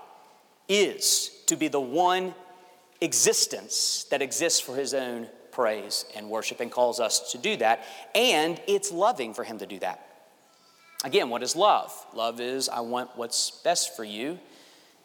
is 0.67 1.31
to 1.47 1.55
be 1.55 1.67
the 1.67 1.81
one 1.81 2.33
existence 3.01 4.05
that 4.09 4.21
exists 4.21 4.59
for 4.59 4.75
his 4.75 4.93
own 4.93 5.27
praise 5.51 6.05
and 6.15 6.29
worship 6.29 6.59
and 6.59 6.71
calls 6.71 6.99
us 6.99 7.31
to 7.31 7.37
do 7.37 7.57
that. 7.57 7.83
And 8.15 8.59
it's 8.67 8.91
loving 8.91 9.33
for 9.33 9.43
him 9.43 9.57
to 9.59 9.65
do 9.65 9.79
that. 9.79 10.07
Again, 11.03 11.29
what 11.29 11.43
is 11.43 11.55
love? 11.55 11.93
Love 12.13 12.39
is 12.39 12.69
I 12.69 12.81
want 12.81 13.09
what's 13.15 13.51
best 13.63 13.95
for 13.95 14.03
you, 14.03 14.39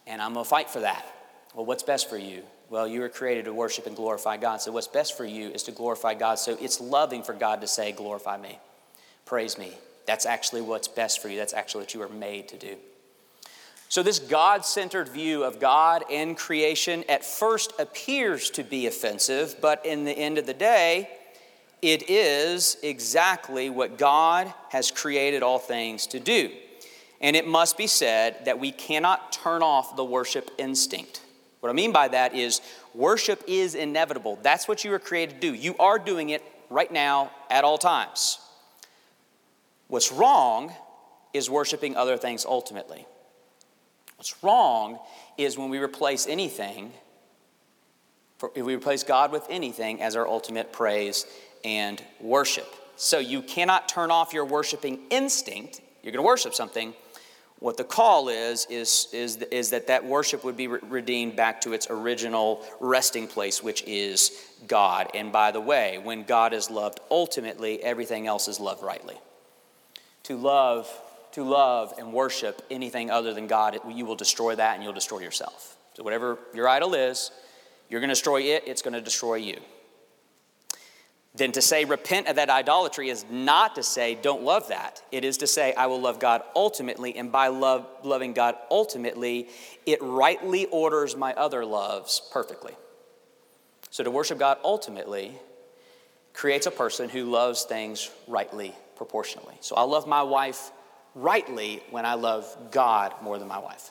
and 0.06 0.20
I'm 0.20 0.34
going 0.34 0.44
to 0.44 0.48
fight 0.48 0.68
for 0.68 0.80
that. 0.80 1.06
Well, 1.54 1.64
what's 1.64 1.82
best 1.82 2.10
for 2.10 2.18
you? 2.18 2.42
Well, 2.68 2.86
you 2.86 3.00
were 3.00 3.08
created 3.08 3.46
to 3.46 3.54
worship 3.54 3.86
and 3.86 3.96
glorify 3.96 4.36
God. 4.36 4.60
So, 4.60 4.72
what's 4.72 4.88
best 4.88 5.16
for 5.16 5.24
you 5.24 5.48
is 5.50 5.62
to 5.64 5.72
glorify 5.72 6.14
God. 6.14 6.38
So, 6.38 6.58
it's 6.60 6.80
loving 6.80 7.22
for 7.22 7.32
God 7.32 7.60
to 7.62 7.66
say, 7.66 7.92
Glorify 7.92 8.36
me, 8.36 8.58
praise 9.24 9.56
me. 9.56 9.72
That's 10.06 10.26
actually 10.26 10.62
what's 10.62 10.88
best 10.88 11.20
for 11.20 11.28
you. 11.28 11.36
That's 11.36 11.54
actually 11.54 11.82
what 11.82 11.94
you 11.94 12.00
were 12.00 12.08
made 12.08 12.48
to 12.48 12.56
do. 12.56 12.76
So, 13.88 14.02
this 14.02 14.18
God 14.18 14.64
centered 14.64 15.08
view 15.08 15.44
of 15.44 15.60
God 15.60 16.04
and 16.10 16.36
creation 16.36 17.04
at 17.08 17.24
first 17.24 17.72
appears 17.78 18.50
to 18.50 18.64
be 18.64 18.86
offensive, 18.86 19.56
but 19.60 19.86
in 19.86 20.04
the 20.04 20.12
end 20.12 20.38
of 20.38 20.46
the 20.46 20.54
day, 20.54 21.08
it 21.82 22.10
is 22.10 22.78
exactly 22.82 23.70
what 23.70 23.96
God 23.96 24.52
has 24.70 24.90
created 24.90 25.42
all 25.42 25.58
things 25.58 26.06
to 26.08 26.18
do. 26.18 26.50
And 27.20 27.36
it 27.36 27.46
must 27.46 27.78
be 27.78 27.86
said 27.86 28.44
that 28.44 28.58
we 28.58 28.72
cannot 28.72 29.32
turn 29.32 29.62
off 29.62 29.96
the 29.96 30.04
worship 30.04 30.50
instinct. 30.58 31.22
What 31.60 31.70
I 31.70 31.72
mean 31.72 31.92
by 31.92 32.08
that 32.08 32.34
is 32.34 32.60
worship 32.94 33.42
is 33.46 33.74
inevitable. 33.74 34.38
That's 34.42 34.66
what 34.66 34.84
you 34.84 34.90
were 34.90 34.98
created 34.98 35.40
to 35.40 35.52
do. 35.52 35.54
You 35.54 35.76
are 35.78 35.98
doing 35.98 36.30
it 36.30 36.42
right 36.70 36.90
now 36.90 37.30
at 37.50 37.64
all 37.64 37.78
times. 37.78 38.38
What's 39.88 40.10
wrong 40.10 40.72
is 41.32 41.50
worshiping 41.50 41.96
other 41.96 42.16
things 42.16 42.44
ultimately. 42.44 43.06
What's 44.16 44.42
wrong 44.42 44.98
is 45.36 45.58
when 45.58 45.68
we 45.68 45.78
replace 45.78 46.26
anything, 46.26 46.92
if 48.54 48.64
we 48.64 48.74
replace 48.74 49.02
God 49.02 49.30
with 49.32 49.46
anything 49.50 50.02
as 50.02 50.16
our 50.16 50.26
ultimate 50.26 50.72
praise 50.72 51.26
and 51.64 52.02
worship. 52.20 52.72
So 52.96 53.18
you 53.18 53.42
cannot 53.42 53.88
turn 53.88 54.10
off 54.10 54.32
your 54.32 54.44
worshiping 54.46 55.00
instinct. 55.10 55.80
You're 56.02 56.12
going 56.12 56.22
to 56.22 56.26
worship 56.26 56.54
something. 56.54 56.94
What 57.58 57.76
the 57.76 57.84
call 57.84 58.28
is, 58.28 58.66
is, 58.68 59.08
is, 59.12 59.36
is 59.36 59.70
that 59.70 59.86
that 59.86 60.04
worship 60.04 60.44
would 60.44 60.56
be 60.56 60.68
re- 60.68 60.80
redeemed 60.82 61.36
back 61.36 61.60
to 61.62 61.72
its 61.72 61.86
original 61.88 62.64
resting 62.80 63.26
place, 63.26 63.62
which 63.62 63.82
is 63.84 64.30
God. 64.66 65.10
And 65.14 65.32
by 65.32 65.52
the 65.52 65.60
way, 65.60 65.98
when 66.02 66.24
God 66.24 66.52
is 66.52 66.70
loved 66.70 67.00
ultimately, 67.10 67.82
everything 67.82 68.26
else 68.26 68.46
is 68.48 68.60
loved 68.60 68.82
rightly. 68.82 69.16
To 70.26 70.36
love 70.36 70.88
to 71.36 71.44
love 71.44 71.92
and 71.98 72.14
worship 72.14 72.62
anything 72.70 73.10
other 73.10 73.34
than 73.34 73.46
God, 73.46 73.78
you 73.90 74.06
will 74.06 74.16
destroy 74.16 74.54
that 74.54 74.74
and 74.74 74.82
you'll 74.82 74.94
destroy 74.94 75.18
yourself. 75.18 75.76
So, 75.92 76.02
whatever 76.02 76.38
your 76.54 76.66
idol 76.66 76.94
is, 76.94 77.30
you're 77.90 78.00
going 78.00 78.08
to 78.08 78.14
destroy 78.14 78.40
it, 78.40 78.64
it's 78.66 78.80
going 78.80 78.94
to 78.94 79.02
destroy 79.02 79.34
you. 79.34 79.58
Then 81.34 81.52
to 81.52 81.60
say 81.60 81.84
repent 81.84 82.28
of 82.28 82.36
that 82.36 82.48
idolatry 82.48 83.10
is 83.10 83.26
not 83.30 83.74
to 83.74 83.82
say 83.82 84.14
don't 84.14 84.42
love 84.42 84.68
that. 84.68 85.02
It 85.12 85.26
is 85.26 85.36
to 85.38 85.46
say 85.46 85.74
I 85.74 85.88
will 85.88 86.00
love 86.00 86.18
God 86.18 86.42
ultimately, 86.54 87.14
and 87.16 87.30
by 87.30 87.48
love, 87.48 87.86
loving 88.02 88.32
God 88.32 88.54
ultimately, 88.70 89.48
it 89.84 89.98
rightly 90.00 90.64
orders 90.66 91.14
my 91.16 91.34
other 91.34 91.66
loves 91.66 92.22
perfectly. 92.32 92.72
So 93.90 94.02
to 94.02 94.10
worship 94.10 94.38
God 94.38 94.56
ultimately 94.64 95.32
creates 96.32 96.64
a 96.64 96.70
person 96.70 97.10
who 97.10 97.24
loves 97.24 97.64
things 97.64 98.10
rightly, 98.26 98.74
proportionally. 98.96 99.54
So 99.60 99.76
I 99.76 99.82
love 99.82 100.06
my 100.06 100.22
wife 100.22 100.70
rightly 101.14 101.82
when 101.90 102.04
I 102.04 102.14
love 102.14 102.56
God 102.70 103.14
more 103.22 103.38
than 103.38 103.48
my 103.48 103.58
wife. 103.58 103.90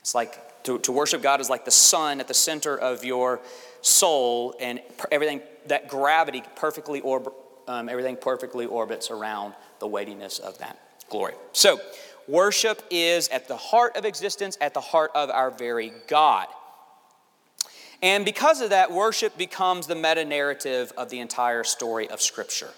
It's 0.00 0.14
like 0.14 0.62
to, 0.64 0.78
to 0.80 0.92
worship 0.92 1.22
God 1.22 1.40
is 1.40 1.50
like 1.50 1.64
the 1.64 1.70
sun 1.70 2.20
at 2.20 2.28
the 2.28 2.34
center 2.34 2.76
of 2.76 3.04
your 3.04 3.40
soul, 3.82 4.54
and 4.60 4.80
everything 5.10 5.40
that 5.66 5.88
gravity 5.88 6.42
perfectly 6.56 7.00
orb, 7.00 7.32
um, 7.66 7.88
everything 7.88 8.16
perfectly 8.16 8.66
orbits 8.66 9.10
around 9.10 9.54
the 9.78 9.86
weightiness 9.86 10.38
of 10.38 10.58
that 10.58 10.78
glory. 11.08 11.34
So, 11.52 11.80
worship 12.28 12.82
is 12.90 13.28
at 13.28 13.48
the 13.48 13.56
heart 13.56 13.96
of 13.96 14.04
existence, 14.04 14.58
at 14.60 14.74
the 14.74 14.80
heart 14.80 15.10
of 15.14 15.30
our 15.30 15.50
very 15.50 15.92
God. 16.08 16.46
And 18.02 18.24
because 18.24 18.60
of 18.60 18.70
that, 18.70 18.90
worship 18.92 19.36
becomes 19.36 19.86
the 19.86 19.94
meta 19.94 20.24
narrative 20.24 20.92
of 20.96 21.10
the 21.10 21.20
entire 21.20 21.64
story 21.64 22.08
of 22.08 22.20
Scripture. 22.20 22.70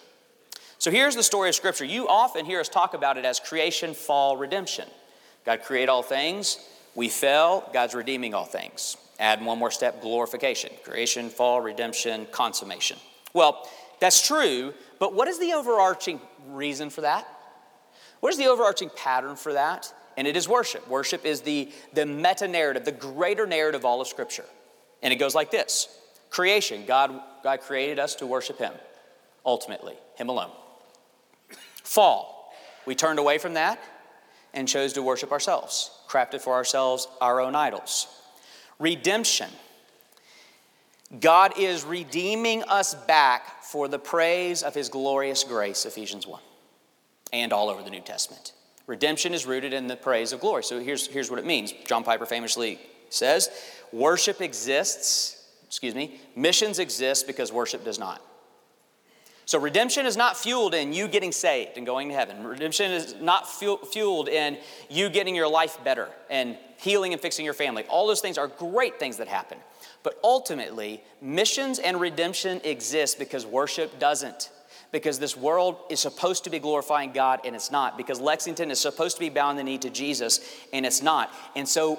So 0.82 0.90
here's 0.90 1.14
the 1.14 1.22
story 1.22 1.48
of 1.48 1.54
Scripture. 1.54 1.84
You 1.84 2.08
often 2.08 2.44
hear 2.44 2.58
us 2.58 2.68
talk 2.68 2.92
about 2.92 3.16
it 3.16 3.24
as 3.24 3.38
creation, 3.38 3.94
fall, 3.94 4.36
redemption. 4.36 4.88
God 5.46 5.62
created 5.62 5.88
all 5.88 6.02
things, 6.02 6.58
we 6.96 7.08
fell, 7.08 7.70
God's 7.72 7.94
redeeming 7.94 8.34
all 8.34 8.46
things. 8.46 8.96
Add 9.20 9.44
one 9.44 9.60
more 9.60 9.70
step 9.70 10.02
glorification. 10.02 10.72
Creation, 10.82 11.30
fall, 11.30 11.60
redemption, 11.60 12.26
consummation. 12.32 12.98
Well, 13.32 13.64
that's 14.00 14.26
true, 14.26 14.74
but 14.98 15.14
what 15.14 15.28
is 15.28 15.38
the 15.38 15.52
overarching 15.52 16.20
reason 16.48 16.90
for 16.90 17.02
that? 17.02 17.28
What 18.18 18.32
is 18.32 18.38
the 18.38 18.48
overarching 18.48 18.90
pattern 18.96 19.36
for 19.36 19.52
that? 19.52 19.94
And 20.16 20.26
it 20.26 20.36
is 20.36 20.48
worship. 20.48 20.88
Worship 20.88 21.24
is 21.24 21.42
the, 21.42 21.70
the 21.92 22.06
meta 22.06 22.48
narrative, 22.48 22.84
the 22.84 22.90
greater 22.90 23.46
narrative 23.46 23.82
of 23.82 23.84
all 23.84 24.00
of 24.00 24.08
Scripture. 24.08 24.46
And 25.00 25.12
it 25.12 25.16
goes 25.16 25.36
like 25.36 25.52
this 25.52 25.96
Creation, 26.30 26.86
God, 26.86 27.20
God 27.44 27.60
created 27.60 28.00
us 28.00 28.16
to 28.16 28.26
worship 28.26 28.58
Him, 28.58 28.72
ultimately, 29.46 29.94
Him 30.16 30.28
alone. 30.28 30.50
Fall, 31.92 32.50
we 32.86 32.94
turned 32.94 33.18
away 33.18 33.36
from 33.36 33.52
that 33.52 33.78
and 34.54 34.66
chose 34.66 34.94
to 34.94 35.02
worship 35.02 35.30
ourselves, 35.30 35.90
crafted 36.08 36.40
for 36.40 36.54
ourselves 36.54 37.06
our 37.20 37.38
own 37.38 37.54
idols. 37.54 38.06
Redemption, 38.78 39.50
God 41.20 41.58
is 41.58 41.84
redeeming 41.84 42.62
us 42.62 42.94
back 42.94 43.62
for 43.62 43.88
the 43.88 43.98
praise 43.98 44.62
of 44.62 44.74
His 44.74 44.88
glorious 44.88 45.44
grace, 45.44 45.84
Ephesians 45.84 46.26
1, 46.26 46.40
and 47.34 47.52
all 47.52 47.68
over 47.68 47.82
the 47.82 47.90
New 47.90 48.00
Testament. 48.00 48.54
Redemption 48.86 49.34
is 49.34 49.44
rooted 49.44 49.74
in 49.74 49.86
the 49.86 49.94
praise 49.96 50.32
of 50.32 50.40
glory. 50.40 50.64
So 50.64 50.80
here's, 50.80 51.06
here's 51.08 51.28
what 51.28 51.40
it 51.40 51.44
means. 51.44 51.74
John 51.84 52.04
Piper 52.04 52.24
famously 52.24 52.78
says 53.10 53.50
worship 53.92 54.40
exists, 54.40 55.46
excuse 55.66 55.94
me, 55.94 56.22
missions 56.36 56.78
exist 56.78 57.26
because 57.26 57.52
worship 57.52 57.84
does 57.84 57.98
not. 57.98 58.22
So 59.44 59.58
redemption 59.58 60.06
is 60.06 60.16
not 60.16 60.36
fueled 60.36 60.74
in 60.74 60.92
you 60.92 61.08
getting 61.08 61.32
saved 61.32 61.76
and 61.76 61.84
going 61.84 62.08
to 62.08 62.14
heaven. 62.14 62.44
Redemption 62.44 62.90
is 62.92 63.14
not 63.20 63.48
fueled 63.48 64.28
in 64.28 64.58
you 64.88 65.10
getting 65.10 65.34
your 65.34 65.48
life 65.48 65.82
better 65.84 66.08
and 66.30 66.56
healing 66.78 67.12
and 67.12 67.20
fixing 67.20 67.44
your 67.44 67.54
family. 67.54 67.84
All 67.88 68.06
those 68.06 68.20
things 68.20 68.38
are 68.38 68.48
great 68.48 68.98
things 68.98 69.16
that 69.16 69.28
happen. 69.28 69.58
But 70.02 70.18
ultimately, 70.24 71.02
missions 71.20 71.78
and 71.78 72.00
redemption 72.00 72.60
exist 72.64 73.18
because 73.18 73.44
worship 73.46 73.98
doesn't 73.98 74.50
because 74.92 75.18
this 75.18 75.36
world 75.36 75.76
is 75.88 75.98
supposed 75.98 76.44
to 76.44 76.50
be 76.50 76.58
glorifying 76.58 77.12
God 77.12 77.40
and 77.44 77.56
it's 77.56 77.70
not, 77.70 77.96
because 77.96 78.20
Lexington 78.20 78.70
is 78.70 78.78
supposed 78.78 79.16
to 79.16 79.20
be 79.20 79.30
bowing 79.30 79.56
the 79.56 79.64
knee 79.64 79.78
to 79.78 79.90
Jesus 79.90 80.40
and 80.72 80.86
it's 80.86 81.02
not. 81.02 81.34
And 81.56 81.66
so, 81.66 81.98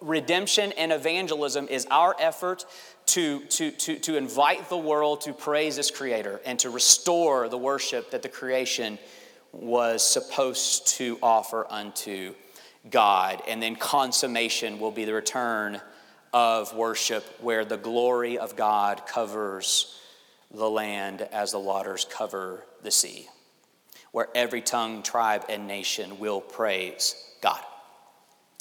redemption 0.00 0.72
and 0.72 0.92
evangelism 0.92 1.68
is 1.68 1.86
our 1.90 2.14
effort 2.18 2.64
to, 3.06 3.40
to, 3.46 3.70
to, 3.70 3.98
to 3.98 4.16
invite 4.16 4.68
the 4.68 4.76
world 4.76 5.22
to 5.22 5.32
praise 5.32 5.78
its 5.78 5.90
creator 5.90 6.40
and 6.44 6.58
to 6.58 6.70
restore 6.70 7.48
the 7.48 7.58
worship 7.58 8.10
that 8.10 8.22
the 8.22 8.28
creation 8.28 8.98
was 9.52 10.06
supposed 10.06 10.86
to 10.88 11.18
offer 11.22 11.66
unto 11.70 12.34
God. 12.90 13.42
And 13.48 13.62
then 13.62 13.76
consummation 13.76 14.78
will 14.78 14.90
be 14.90 15.04
the 15.04 15.14
return 15.14 15.80
of 16.32 16.74
worship 16.74 17.24
where 17.40 17.64
the 17.64 17.78
glory 17.78 18.38
of 18.38 18.56
God 18.56 19.06
covers 19.06 19.98
the 20.52 20.68
land 20.68 21.22
as 21.22 21.52
the 21.52 21.58
waters 21.58 22.06
cover 22.10 22.64
the 22.82 22.90
sea, 22.90 23.28
where 24.12 24.28
every 24.34 24.60
tongue, 24.60 25.02
tribe, 25.02 25.44
and 25.48 25.66
nation 25.66 26.18
will 26.18 26.40
praise 26.40 27.14
God. 27.42 27.60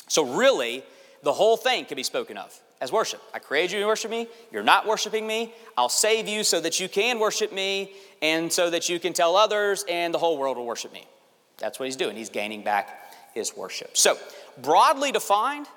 So, 0.08 0.36
really, 0.36 0.84
the 1.24 1.34
whole 1.34 1.58
thing 1.58 1.86
can 1.86 1.96
be 1.96 2.04
spoken 2.04 2.38
of 2.38 2.58
as 2.80 2.92
worship. 2.92 3.22
I 3.34 3.40
created 3.40 3.74
you 3.74 3.82
to 3.82 3.88
worship 3.88 4.12
me. 4.12 4.28
You're 4.52 4.64
not 4.64 4.86
worshiping 4.86 5.26
me. 5.26 5.54
I'll 5.78 5.90
save 5.90 6.28
you 6.28 6.44
so 6.44 6.60
that 6.62 6.80
you 6.80 6.88
can 6.88 7.20
worship 7.20 7.52
me 7.52 7.94
and 8.22 8.52
so 8.52 8.70
that 8.70 8.90
you 8.90 9.00
can 9.00 9.14
tell 9.14 9.36
others, 9.36 9.86
and 9.90 10.14
the 10.14 10.18
whole 10.18 10.38
world 10.38 10.58
will 10.58 10.66
worship 10.66 10.94
me. 10.94 11.06
That's 11.58 11.80
what 11.80 11.86
he's 11.86 11.96
doing. 11.96 12.16
He's 12.16 12.30
gaining 12.30 12.64
back 12.64 13.14
his 13.34 13.56
worship. 13.56 13.98
So, 13.98 14.18
broadly 14.62 15.12
defined, 15.12 15.68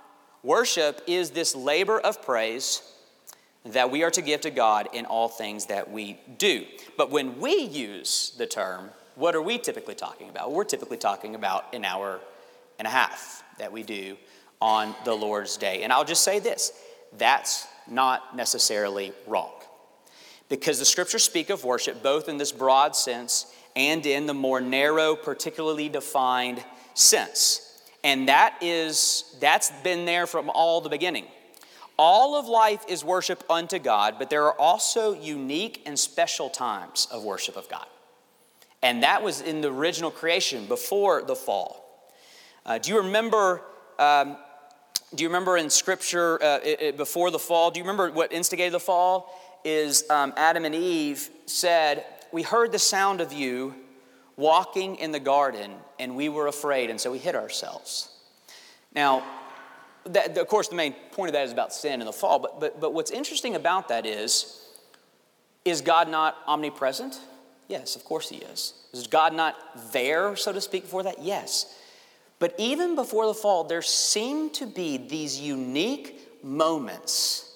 worship 0.43 1.03
is 1.07 1.31
this 1.31 1.55
labor 1.55 1.99
of 1.99 2.23
praise 2.23 2.83
that 3.67 3.91
we 3.91 4.03
are 4.03 4.11
to 4.11 4.23
give 4.23 4.41
to 4.43 4.51
God 4.51 4.89
in 4.93 5.05
all 5.05 5.29
things 5.29 5.67
that 5.67 5.91
we 5.91 6.19
do. 6.39 6.65
But 6.97 7.11
when 7.11 7.41
we 7.41 7.63
use 7.63 8.35
the 8.39 8.47
term, 8.47 8.91
what 9.17 9.35
are 9.35 9.43
we 9.43 9.59
typically 9.59 9.95
talking 9.95 10.31
about? 10.31 10.53
We're 10.53 10.65
typically 10.65 10.97
talking 10.97 11.35
about 11.35 11.75
an 11.75 11.85
hour 11.85 12.21
and 12.79 12.87
a 12.87 12.91
half 12.91 13.43
that 13.59 13.71
we 13.71 13.83
do 13.83 14.17
on 14.61 14.95
the 15.05 15.15
Lord's 15.15 15.57
day. 15.57 15.83
And 15.83 15.93
I'll 15.93 16.05
just 16.05 16.23
say 16.23 16.39
this 16.39 16.73
that's 17.17 17.67
not 17.89 18.37
necessarily 18.37 19.13
wrong. 19.27 19.53
Because 20.49 20.79
the 20.79 20.85
scriptures 20.85 21.23
speak 21.23 21.51
of 21.51 21.65
worship 21.65 22.03
both 22.03 22.29
in 22.29 22.37
this 22.37 22.53
broad 22.53 22.97
sense 22.97 23.53
and 23.77 24.05
in 24.05 24.27
the 24.27 24.35
more 24.35 24.61
narrow, 24.61 25.15
particularly 25.15 25.89
defined 25.89 26.63
sense. 26.95 27.83
And 28.03 28.29
that 28.29 28.57
is, 28.61 29.37
that's 29.41 29.71
been 29.83 30.05
there 30.07 30.27
from 30.27 30.51
all 30.51 30.81
the 30.81 30.89
beginning. 30.89 31.27
All 31.99 32.35
of 32.35 32.47
life 32.47 32.85
is 32.89 33.05
worship 33.05 33.45
unto 33.51 33.79
God, 33.79 34.17
but 34.19 34.31
there 34.31 34.45
are 34.45 34.59
also 34.59 35.13
unique 35.13 35.83
and 35.87 35.99
special 35.99 36.49
times 36.49 37.07
of 37.13 37.23
worship 37.23 37.57
of 37.57 37.69
God. 37.69 37.87
And 38.83 39.03
that 39.03 39.23
was 39.23 39.43
in 39.43 39.61
the 39.61 39.71
original 39.71 40.11
creation 40.11 40.65
before 40.67 41.23
the 41.23 41.37
fall. 41.37 42.11
Uh, 42.65 42.79
do 42.79 42.91
you 42.91 42.99
remember? 43.03 43.61
Um, 43.99 44.37
do 45.15 45.25
you 45.25 45.29
remember 45.29 45.57
in 45.57 45.71
Scripture 45.71 46.43
uh, 46.43 46.59
it, 46.63 46.83
it, 46.83 46.97
before 46.97 47.31
the 47.31 47.39
fall? 47.39 47.71
Do 47.71 47.79
you 47.79 47.85
remember 47.85 48.11
what 48.11 48.33
instigated 48.33 48.73
the 48.73 48.81
fall? 48.81 49.37
Is 49.65 50.09
um, 50.09 50.33
Adam 50.37 50.65
and 50.65 50.75
Eve 50.75 51.29
said, 51.47 52.05
"We 52.33 52.43
heard 52.43 52.73
the 52.73 52.79
sound 52.79 53.21
of 53.21 53.33
you 53.33 53.75
walking 54.37 54.97
in 54.97 55.13
the 55.13 55.21
garden, 55.21 55.73
and 55.99 56.17
we 56.17 56.29
were 56.29 56.47
afraid, 56.47 56.91
and 56.91 57.01
so 57.01 57.13
we 57.13 57.19
hid 57.19 57.35
ourselves." 57.35 58.09
Now, 58.95 59.23
that, 60.05 60.39
of 60.39 60.49
course, 60.49 60.69
the 60.69 60.77
main 60.77 60.95
point 61.13 61.29
of 61.29 61.33
that 61.35 61.45
is 61.45 61.53
about 61.53 61.73
sin 61.73 62.01
and 62.01 62.09
the 62.09 62.13
fall. 62.13 62.39
But, 62.39 62.61
but, 62.61 62.81
but 62.81 62.95
what's 62.95 63.11
interesting 63.11 63.55
about 63.55 63.89
that 63.89 64.07
is, 64.07 64.67
is 65.65 65.81
God 65.81 66.09
not 66.09 66.37
omnipresent? 66.47 67.21
Yes, 67.69 67.97
of 67.97 68.05
course 68.05 68.29
He 68.29 68.37
is. 68.37 68.75
Is 68.93 69.07
God 69.07 69.35
not 69.35 69.57
there, 69.93 70.35
so 70.37 70.53
to 70.53 70.61
speak, 70.61 70.85
before 70.85 71.03
that? 71.03 71.23
Yes. 71.23 71.77
But 72.41 72.55
even 72.59 72.97
before 72.97 73.27
the 73.27 73.35
fall, 73.35 73.65
there 73.65 73.83
seemed 73.83 74.55
to 74.55 74.67
be 74.67 74.97
these 74.97 75.39
unique 75.39 76.43
moments 76.43 77.47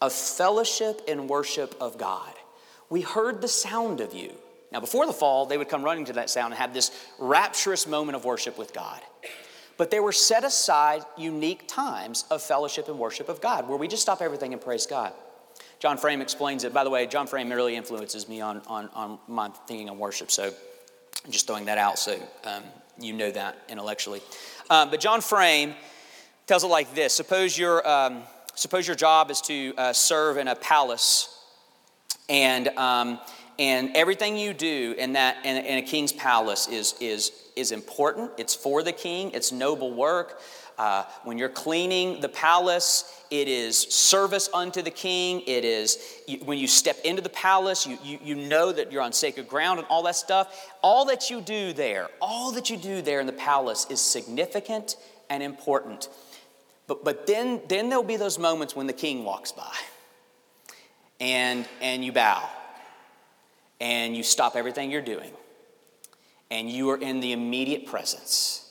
of 0.00 0.12
fellowship 0.12 1.00
and 1.08 1.28
worship 1.28 1.74
of 1.80 1.98
God. 1.98 2.32
We 2.90 3.00
heard 3.00 3.40
the 3.40 3.48
sound 3.48 4.00
of 4.00 4.14
you. 4.14 4.32
Now, 4.70 4.80
before 4.80 5.06
the 5.06 5.12
fall, 5.12 5.46
they 5.46 5.56
would 5.56 5.68
come 5.68 5.82
running 5.82 6.04
to 6.06 6.12
that 6.14 6.28
sound 6.28 6.52
and 6.52 6.60
have 6.60 6.74
this 6.74 6.90
rapturous 7.18 7.86
moment 7.86 8.16
of 8.16 8.24
worship 8.24 8.58
with 8.58 8.74
God. 8.74 9.00
But 9.78 9.90
they 9.90 10.00
were 10.00 10.12
set 10.12 10.44
aside 10.44 11.04
unique 11.16 11.66
times 11.66 12.24
of 12.30 12.42
fellowship 12.42 12.88
and 12.88 12.98
worship 12.98 13.30
of 13.30 13.40
God 13.40 13.66
where 13.66 13.78
we 13.78 13.88
just 13.88 14.02
stop 14.02 14.20
everything 14.20 14.52
and 14.52 14.60
praise 14.60 14.86
God. 14.86 15.12
John 15.78 15.96
Frame 15.96 16.20
explains 16.20 16.64
it. 16.64 16.74
By 16.74 16.84
the 16.84 16.90
way, 16.90 17.06
John 17.06 17.26
Frame 17.26 17.50
really 17.50 17.76
influences 17.76 18.28
me 18.28 18.40
on, 18.40 18.60
on, 18.66 18.88
on 18.94 19.18
my 19.26 19.48
thinking 19.66 19.88
on 19.88 19.98
worship. 19.98 20.30
So 20.30 20.52
I'm 21.24 21.32
just 21.32 21.46
throwing 21.46 21.64
that 21.64 21.78
out 21.78 21.98
so 21.98 22.20
um, 22.44 22.62
you 22.98 23.12
know 23.12 23.30
that 23.30 23.56
intellectually. 23.68 24.20
Um, 24.70 24.90
but 24.90 25.00
John 25.00 25.20
Frame 25.20 25.74
tells 26.46 26.64
it 26.64 26.68
like 26.68 26.94
this 26.94 27.12
Suppose, 27.12 27.56
your, 27.56 27.86
um, 27.88 28.22
suppose 28.54 28.86
your 28.86 28.96
job 28.96 29.30
is 29.30 29.40
to 29.42 29.74
uh, 29.76 29.92
serve 29.92 30.36
in 30.36 30.48
a 30.48 30.56
palace, 30.56 31.38
and, 32.28 32.68
um, 32.68 33.18
and 33.58 33.90
everything 33.94 34.36
you 34.36 34.54
do 34.54 34.94
in, 34.98 35.14
that, 35.14 35.44
in, 35.44 35.64
in 35.64 35.78
a 35.78 35.82
king's 35.82 36.12
palace 36.12 36.68
is, 36.68 36.94
is 37.00 37.32
is 37.56 37.72
important. 37.72 38.30
It's 38.38 38.54
for 38.54 38.82
the 38.82 38.92
king, 38.92 39.30
it's 39.32 39.52
noble 39.52 39.92
work. 39.92 40.40
Uh, 40.78 41.04
when 41.24 41.38
you're 41.38 41.48
cleaning 41.48 42.20
the 42.20 42.28
palace, 42.28 43.22
it 43.30 43.48
is 43.48 43.78
service 43.78 44.48
unto 44.52 44.82
the 44.82 44.90
king. 44.90 45.42
It 45.46 45.64
is 45.64 45.98
you, 46.26 46.38
when 46.38 46.58
you 46.58 46.66
step 46.66 46.98
into 47.04 47.22
the 47.22 47.28
palace, 47.28 47.86
you, 47.86 47.98
you, 48.02 48.18
you 48.22 48.34
know 48.34 48.72
that 48.72 48.90
you're 48.90 49.02
on 49.02 49.12
sacred 49.12 49.48
ground 49.48 49.78
and 49.78 49.88
all 49.88 50.02
that 50.04 50.16
stuff. 50.16 50.70
All 50.82 51.04
that 51.06 51.30
you 51.30 51.40
do 51.40 51.72
there, 51.72 52.08
all 52.20 52.52
that 52.52 52.70
you 52.70 52.76
do 52.76 53.02
there 53.02 53.20
in 53.20 53.26
the 53.26 53.32
palace 53.32 53.86
is 53.90 54.00
significant 54.00 54.96
and 55.30 55.42
important. 55.42 56.08
But, 56.86 57.04
but 57.04 57.26
then, 57.26 57.60
then 57.68 57.88
there'll 57.88 58.04
be 58.04 58.16
those 58.16 58.38
moments 58.38 58.74
when 58.74 58.86
the 58.86 58.92
king 58.92 59.24
walks 59.24 59.52
by 59.52 59.74
and, 61.20 61.66
and 61.80 62.04
you 62.04 62.12
bow 62.12 62.48
and 63.80 64.16
you 64.16 64.22
stop 64.22 64.56
everything 64.56 64.90
you're 64.90 65.00
doing 65.00 65.32
and 66.50 66.68
you 66.68 66.90
are 66.90 66.98
in 66.98 67.20
the 67.20 67.32
immediate 67.32 67.86
presence. 67.86 68.61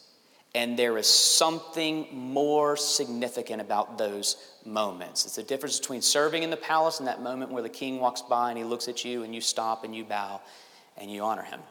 And 0.54 0.78
there 0.78 0.98
is 0.98 1.08
something 1.08 2.08
more 2.12 2.76
significant 2.76 3.62
about 3.62 3.98
those 3.98 4.36
moments. 4.66 5.26
It's 5.26 5.38
the 5.38 5.44
difference 5.44 5.80
between 5.80 6.02
serving 6.02 6.44
in 6.44 6.50
the 6.50 6.58
palace 6.58 7.00
and 7.00 7.08
that 7.08 7.22
moment 7.22 7.52
where 7.52 7.64
the 7.64 7.70
king 7.70 8.00
walks 8.00 8.22
by 8.22 8.50
and 8.50 8.58
he 8.58 8.66
looks 8.66 8.88
at 8.88 9.06
you 9.06 9.24
and 9.24 9.34
you 9.34 9.40
stop 9.40 9.84
and 9.86 9.96
you 9.96 10.04
bow 10.04 10.42
and 10.98 11.10
you 11.10 11.24
honor 11.24 11.44
him. 11.44 11.62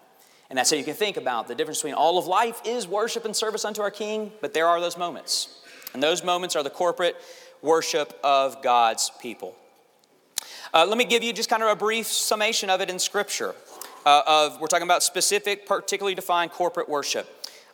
And 0.48 0.58
that's 0.58 0.70
how 0.70 0.76
you 0.76 0.84
can 0.84 0.94
think 0.94 1.16
about 1.16 1.46
the 1.46 1.54
difference 1.54 1.78
between 1.78 1.94
all 1.94 2.18
of 2.18 2.26
life 2.26 2.60
is 2.64 2.88
worship 2.88 3.24
and 3.24 3.36
service 3.36 3.64
unto 3.64 3.82
our 3.82 3.90
king, 3.90 4.32
but 4.40 4.54
there 4.54 4.66
are 4.66 4.80
those 4.80 4.96
moments. 4.96 5.60
And 5.92 6.02
those 6.02 6.24
moments 6.24 6.56
are 6.56 6.62
the 6.62 6.70
corporate 6.70 7.16
worship 7.62 8.18
of 8.24 8.62
God's 8.62 9.12
people. 9.20 9.54
Uh, 10.72 10.86
let 10.86 10.96
me 10.96 11.04
give 11.04 11.22
you 11.22 11.32
just 11.32 11.50
kind 11.50 11.62
of 11.62 11.68
a 11.68 11.76
brief 11.76 12.06
summation 12.06 12.70
of 12.70 12.80
it 12.80 12.90
in 12.90 12.98
Scripture 12.98 13.54
uh, 14.06 14.22
of, 14.26 14.60
we're 14.60 14.66
talking 14.66 14.86
about 14.86 15.02
specific, 15.02 15.66
particularly 15.66 16.14
defined 16.14 16.50
corporate 16.50 16.88
worship. 16.88 17.28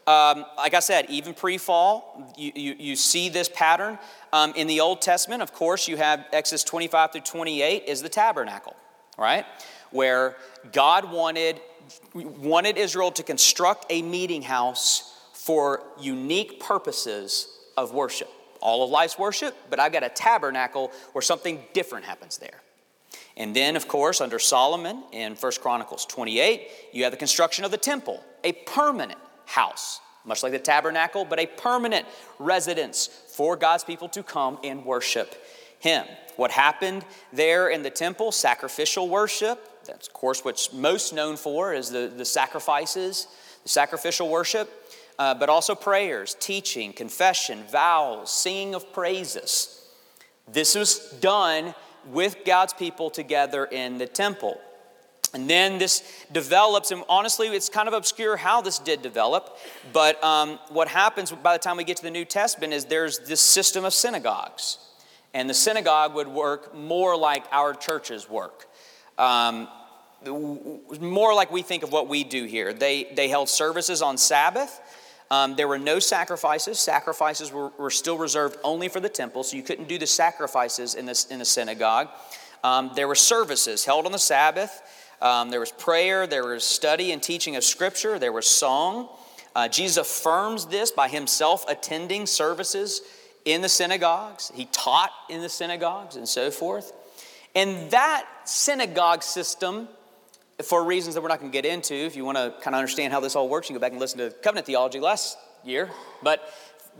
Um, 0.06 0.44
like 0.56 0.74
I 0.74 0.80
said, 0.80 1.06
even 1.08 1.34
pre 1.34 1.58
fall, 1.58 2.32
you, 2.36 2.52
you, 2.54 2.76
you, 2.78 2.96
see 2.96 3.28
this 3.28 3.48
pattern. 3.48 3.98
Um, 4.32 4.52
in 4.54 4.68
the 4.68 4.80
Old 4.80 5.02
Testament, 5.02 5.42
of 5.42 5.52
course, 5.52 5.88
you 5.88 5.96
have 5.96 6.24
Exodus 6.32 6.62
25 6.62 7.12
through 7.12 7.20
28 7.22 7.84
is 7.88 8.02
the 8.02 8.08
tabernacle, 8.08 8.76
right? 9.18 9.44
where 9.90 10.36
God 10.72 11.10
wanted, 11.10 11.60
wanted 12.14 12.76
Israel 12.76 13.10
to 13.12 13.22
construct 13.22 13.86
a 13.90 14.02
meeting 14.02 14.42
house 14.42 15.14
for 15.32 15.82
unique 16.00 16.60
purposes 16.60 17.48
of 17.76 17.92
worship. 17.92 18.30
All 18.60 18.84
of 18.84 18.90
life's 18.90 19.18
worship, 19.18 19.54
but 19.70 19.78
I've 19.78 19.92
got 19.92 20.02
a 20.02 20.08
tabernacle 20.08 20.90
where 21.12 21.22
something 21.22 21.62
different 21.72 22.04
happens 22.04 22.38
there. 22.38 22.62
And 23.36 23.54
then, 23.54 23.76
of 23.76 23.86
course, 23.86 24.20
under 24.20 24.38
Solomon 24.38 25.02
in 25.12 25.34
1 25.34 25.52
Chronicles 25.60 26.06
28, 26.06 26.68
you 26.92 27.04
have 27.04 27.12
the 27.12 27.18
construction 27.18 27.64
of 27.64 27.70
the 27.70 27.76
temple, 27.76 28.22
a 28.44 28.52
permanent 28.52 29.18
house, 29.46 30.00
much 30.24 30.42
like 30.42 30.52
the 30.52 30.58
tabernacle, 30.58 31.24
but 31.24 31.38
a 31.38 31.46
permanent 31.46 32.06
residence 32.38 33.06
for 33.06 33.56
God's 33.56 33.84
people 33.84 34.08
to 34.10 34.22
come 34.22 34.58
and 34.62 34.84
worship 34.84 35.34
Him. 35.78 36.04
What 36.36 36.50
happened 36.50 37.04
there 37.32 37.68
in 37.70 37.82
the 37.82 37.90
temple, 37.90 38.30
sacrificial 38.32 39.08
worship, 39.08 39.84
that's, 39.86 40.08
of 40.08 40.12
course, 40.12 40.44
what's 40.44 40.72
most 40.72 41.14
known 41.14 41.36
for 41.36 41.72
is 41.72 41.90
the, 41.90 42.12
the 42.14 42.24
sacrifices, 42.24 43.28
the 43.62 43.68
sacrificial 43.68 44.28
worship, 44.28 44.70
uh, 45.18 45.34
but 45.34 45.48
also 45.48 45.74
prayers, 45.74 46.36
teaching, 46.38 46.92
confession, 46.92 47.62
vows, 47.70 48.30
singing 48.30 48.74
of 48.74 48.92
praises. 48.92 49.88
This 50.46 50.74
was 50.74 50.98
done 51.20 51.74
with 52.06 52.44
God's 52.44 52.72
people 52.72 53.10
together 53.10 53.64
in 53.64 53.98
the 53.98 54.06
temple. 54.06 54.60
And 55.34 55.50
then 55.50 55.78
this 55.78 56.02
develops, 56.32 56.90
and 56.90 57.02
honestly, 57.08 57.48
it's 57.48 57.68
kind 57.68 57.88
of 57.88 57.94
obscure 57.94 58.36
how 58.36 58.60
this 58.60 58.78
did 58.78 59.02
develop. 59.02 59.58
But 59.92 60.22
um, 60.22 60.58
what 60.68 60.88
happens 60.88 61.30
by 61.30 61.54
the 61.54 61.58
time 61.58 61.76
we 61.76 61.84
get 61.84 61.96
to 61.98 62.02
the 62.02 62.10
New 62.10 62.24
Testament 62.24 62.72
is 62.72 62.84
there's 62.84 63.18
this 63.20 63.40
system 63.40 63.84
of 63.84 63.92
synagogues. 63.92 64.78
And 65.34 65.50
the 65.50 65.54
synagogue 65.54 66.14
would 66.14 66.28
work 66.28 66.74
more 66.74 67.16
like 67.16 67.44
our 67.52 67.74
churches 67.74 68.30
work. 68.30 68.66
Um, 69.18 69.68
more 71.00 71.34
like 71.34 71.52
we 71.52 71.62
think 71.62 71.82
of 71.82 71.92
what 71.92 72.08
we 72.08 72.24
do 72.24 72.44
here. 72.44 72.72
They, 72.72 73.04
they 73.14 73.28
held 73.28 73.48
services 73.48 74.02
on 74.02 74.16
Sabbath. 74.16 74.80
Um, 75.30 75.56
there 75.56 75.68
were 75.68 75.78
no 75.78 75.98
sacrifices. 75.98 76.78
Sacrifices 76.78 77.52
were, 77.52 77.68
were, 77.78 77.90
still 77.90 78.16
reserved 78.16 78.56
only 78.62 78.88
for 78.88 79.00
the 79.00 79.08
temple, 79.08 79.42
so 79.42 79.56
you 79.56 79.62
couldn't 79.62 79.88
do 79.88 79.98
the 79.98 80.06
sacrifices 80.06 80.94
in, 80.94 81.04
this, 81.04 81.26
in 81.26 81.40
the 81.40 81.44
synagogue. 81.44 82.08
Um, 82.62 82.92
there 82.94 83.08
were 83.08 83.16
services 83.16 83.84
held 83.84 84.06
on 84.06 84.12
the 84.12 84.18
Sabbath. 84.18 84.82
Um, 85.20 85.50
there 85.50 85.60
was 85.60 85.72
prayer. 85.72 86.26
There 86.26 86.46
was 86.46 86.64
study 86.64 87.12
and 87.12 87.22
teaching 87.22 87.56
of 87.56 87.64
Scripture. 87.64 88.18
There 88.18 88.32
was 88.32 88.46
song. 88.46 89.08
Uh, 89.54 89.68
Jesus 89.68 89.96
affirms 89.96 90.66
this 90.66 90.90
by 90.90 91.08
himself 91.08 91.64
attending 91.68 92.26
services 92.26 93.00
in 93.44 93.62
the 93.62 93.68
synagogues. 93.68 94.52
He 94.54 94.66
taught 94.66 95.10
in 95.30 95.40
the 95.40 95.48
synagogues 95.48 96.16
and 96.16 96.28
so 96.28 96.50
forth. 96.50 96.92
And 97.54 97.90
that 97.90 98.26
synagogue 98.44 99.22
system 99.22 99.88
for 100.62 100.84
reasons 100.84 101.14
that 101.14 101.22
we're 101.22 101.28
not 101.28 101.40
going 101.40 101.50
to 101.50 101.62
get 101.62 101.64
into. 101.70 101.94
If 101.94 102.16
you 102.16 102.24
want 102.24 102.36
to 102.36 102.54
kind 102.62 102.74
of 102.74 102.78
understand 102.78 103.12
how 103.12 103.20
this 103.20 103.36
all 103.36 103.48
works, 103.48 103.68
you 103.68 103.74
can 103.74 103.80
go 103.80 103.84
back 103.84 103.92
and 103.92 104.00
listen 104.00 104.18
to 104.18 104.30
covenant 104.30 104.66
theology 104.66 105.00
last 105.00 105.38
year. 105.64 105.90
But 106.22 106.52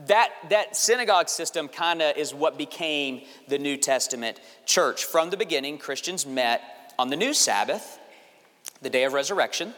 that, 0.06 0.30
that 0.50 0.76
synagogue 0.76 1.28
system 1.28 1.68
kind 1.68 2.02
of 2.02 2.16
is 2.16 2.34
what 2.34 2.58
became 2.58 3.22
the 3.48 3.58
New 3.58 3.76
Testament 3.76 4.40
church. 4.66 5.04
From 5.04 5.30
the 5.30 5.36
beginning, 5.36 5.78
Christians 5.78 6.26
met 6.26 6.94
on 6.98 7.08
the 7.08 7.16
new 7.16 7.32
Sabbath, 7.32 7.98
the 8.82 8.90
day 8.90 9.04
of 9.04 9.12
resurrection. 9.12 9.74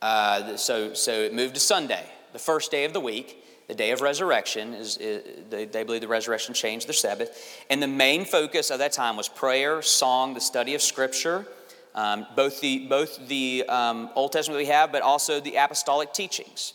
Uh, 0.00 0.56
so, 0.56 0.94
so 0.94 1.12
it 1.12 1.34
moved 1.34 1.54
to 1.54 1.60
Sunday, 1.60 2.04
the 2.32 2.38
first 2.38 2.70
day 2.70 2.84
of 2.84 2.92
the 2.92 3.00
week. 3.00 3.38
The 3.68 3.74
day 3.74 3.92
of 3.92 4.00
resurrection 4.00 4.74
is, 4.74 4.96
is 4.98 5.22
they, 5.48 5.64
they 5.64 5.84
believe 5.84 6.00
the 6.02 6.08
resurrection 6.08 6.52
changed 6.52 6.88
their 6.88 6.94
Sabbath. 6.94 7.64
And 7.70 7.82
the 7.82 7.88
main 7.88 8.24
focus 8.24 8.70
of 8.70 8.80
that 8.80 8.92
time 8.92 9.16
was 9.16 9.28
prayer, 9.28 9.80
song, 9.80 10.34
the 10.34 10.40
study 10.40 10.74
of 10.74 10.82
Scripture 10.82 11.46
um, 11.94 12.26
both 12.34 12.60
the, 12.60 12.86
both 12.86 13.28
the 13.28 13.64
um, 13.68 14.10
Old 14.14 14.32
Testament 14.32 14.58
we 14.58 14.66
have, 14.66 14.92
but 14.92 15.02
also 15.02 15.40
the 15.40 15.56
apostolic 15.56 16.12
teachings 16.12 16.74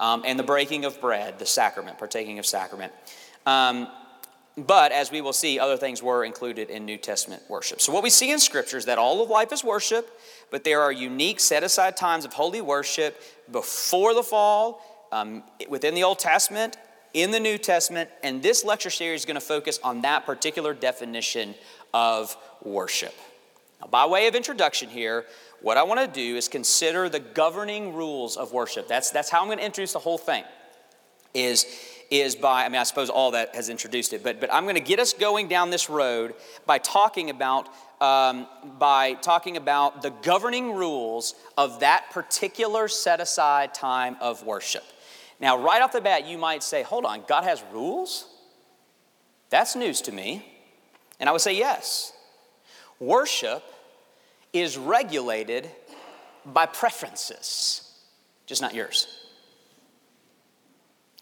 um, 0.00 0.22
and 0.24 0.38
the 0.38 0.42
breaking 0.42 0.84
of 0.84 1.00
bread, 1.00 1.38
the 1.38 1.46
sacrament, 1.46 1.98
partaking 1.98 2.38
of 2.38 2.46
sacrament. 2.46 2.92
But 4.56 4.90
as 4.90 5.10
we 5.10 5.20
will 5.20 5.34
see, 5.34 5.58
other 5.58 5.76
things 5.76 6.02
were 6.02 6.24
included 6.24 6.70
in 6.70 6.86
New 6.86 6.96
Testament 6.96 7.42
worship. 7.48 7.80
So, 7.80 7.92
what 7.92 8.02
we 8.02 8.08
see 8.08 8.30
in 8.30 8.38
Scripture 8.38 8.78
is 8.78 8.86
that 8.86 8.98
all 8.98 9.22
of 9.22 9.28
life 9.28 9.52
is 9.52 9.62
worship, 9.62 10.08
but 10.50 10.64
there 10.64 10.80
are 10.80 10.90
unique 10.90 11.40
set 11.40 11.62
aside 11.62 11.96
times 11.96 12.24
of 12.24 12.32
holy 12.32 12.62
worship 12.62 13.20
before 13.52 14.14
the 14.14 14.22
fall, 14.22 15.08
um, 15.12 15.42
within 15.68 15.94
the 15.94 16.04
Old 16.04 16.18
Testament, 16.18 16.78
in 17.12 17.30
the 17.30 17.40
New 17.40 17.58
Testament, 17.58 18.10
and 18.22 18.42
this 18.42 18.64
lecture 18.64 18.90
series 18.90 19.22
is 19.22 19.24
going 19.26 19.36
to 19.36 19.40
focus 19.40 19.78
on 19.82 20.02
that 20.02 20.26
particular 20.26 20.74
definition 20.74 21.54
of 21.92 22.36
worship. 22.62 23.14
Now, 23.80 23.88
by 23.88 24.06
way 24.06 24.26
of 24.26 24.34
introduction 24.34 24.88
here, 24.88 25.26
what 25.60 25.76
I 25.76 25.82
want 25.82 26.00
to 26.00 26.06
do 26.06 26.36
is 26.36 26.48
consider 26.48 27.08
the 27.08 27.20
governing 27.20 27.94
rules 27.94 28.36
of 28.36 28.52
worship. 28.52 28.88
That's, 28.88 29.10
that's 29.10 29.30
how 29.30 29.40
I'm 29.40 29.46
going 29.46 29.58
to 29.58 29.64
introduce 29.64 29.92
the 29.92 29.98
whole 29.98 30.18
thing. 30.18 30.44
Is, 31.32 31.66
is 32.10 32.36
by, 32.36 32.64
I 32.64 32.68
mean, 32.68 32.80
I 32.80 32.84
suppose 32.84 33.10
all 33.10 33.32
that 33.32 33.54
has 33.54 33.68
introduced 33.68 34.12
it, 34.12 34.22
but, 34.22 34.40
but 34.40 34.52
I'm 34.52 34.64
going 34.64 34.76
to 34.76 34.80
get 34.80 34.98
us 34.98 35.12
going 35.12 35.48
down 35.48 35.70
this 35.70 35.90
road 35.90 36.34
by 36.64 36.78
talking 36.78 37.30
about 37.30 37.68
um, 38.00 38.46
by 38.78 39.14
talking 39.14 39.56
about 39.56 40.02
the 40.02 40.10
governing 40.10 40.74
rules 40.74 41.34
of 41.56 41.80
that 41.80 42.10
particular 42.10 42.88
set 42.88 43.20
aside 43.20 43.72
time 43.72 44.16
of 44.20 44.44
worship. 44.44 44.84
Now, 45.40 45.62
right 45.62 45.82
off 45.82 45.92
the 45.92 46.00
bat, 46.00 46.26
you 46.26 46.38
might 46.38 46.62
say, 46.62 46.82
hold 46.82 47.04
on, 47.04 47.22
God 47.26 47.44
has 47.44 47.62
rules? 47.72 48.26
That's 49.50 49.76
news 49.76 50.02
to 50.02 50.12
me. 50.12 50.46
And 51.20 51.28
I 51.28 51.32
would 51.32 51.40
say, 51.40 51.56
yes. 51.56 52.12
Worship 52.98 53.62
is 54.52 54.78
regulated 54.78 55.70
by 56.44 56.66
preferences, 56.66 57.90
just 58.46 58.62
not 58.62 58.74
yours. 58.74 59.06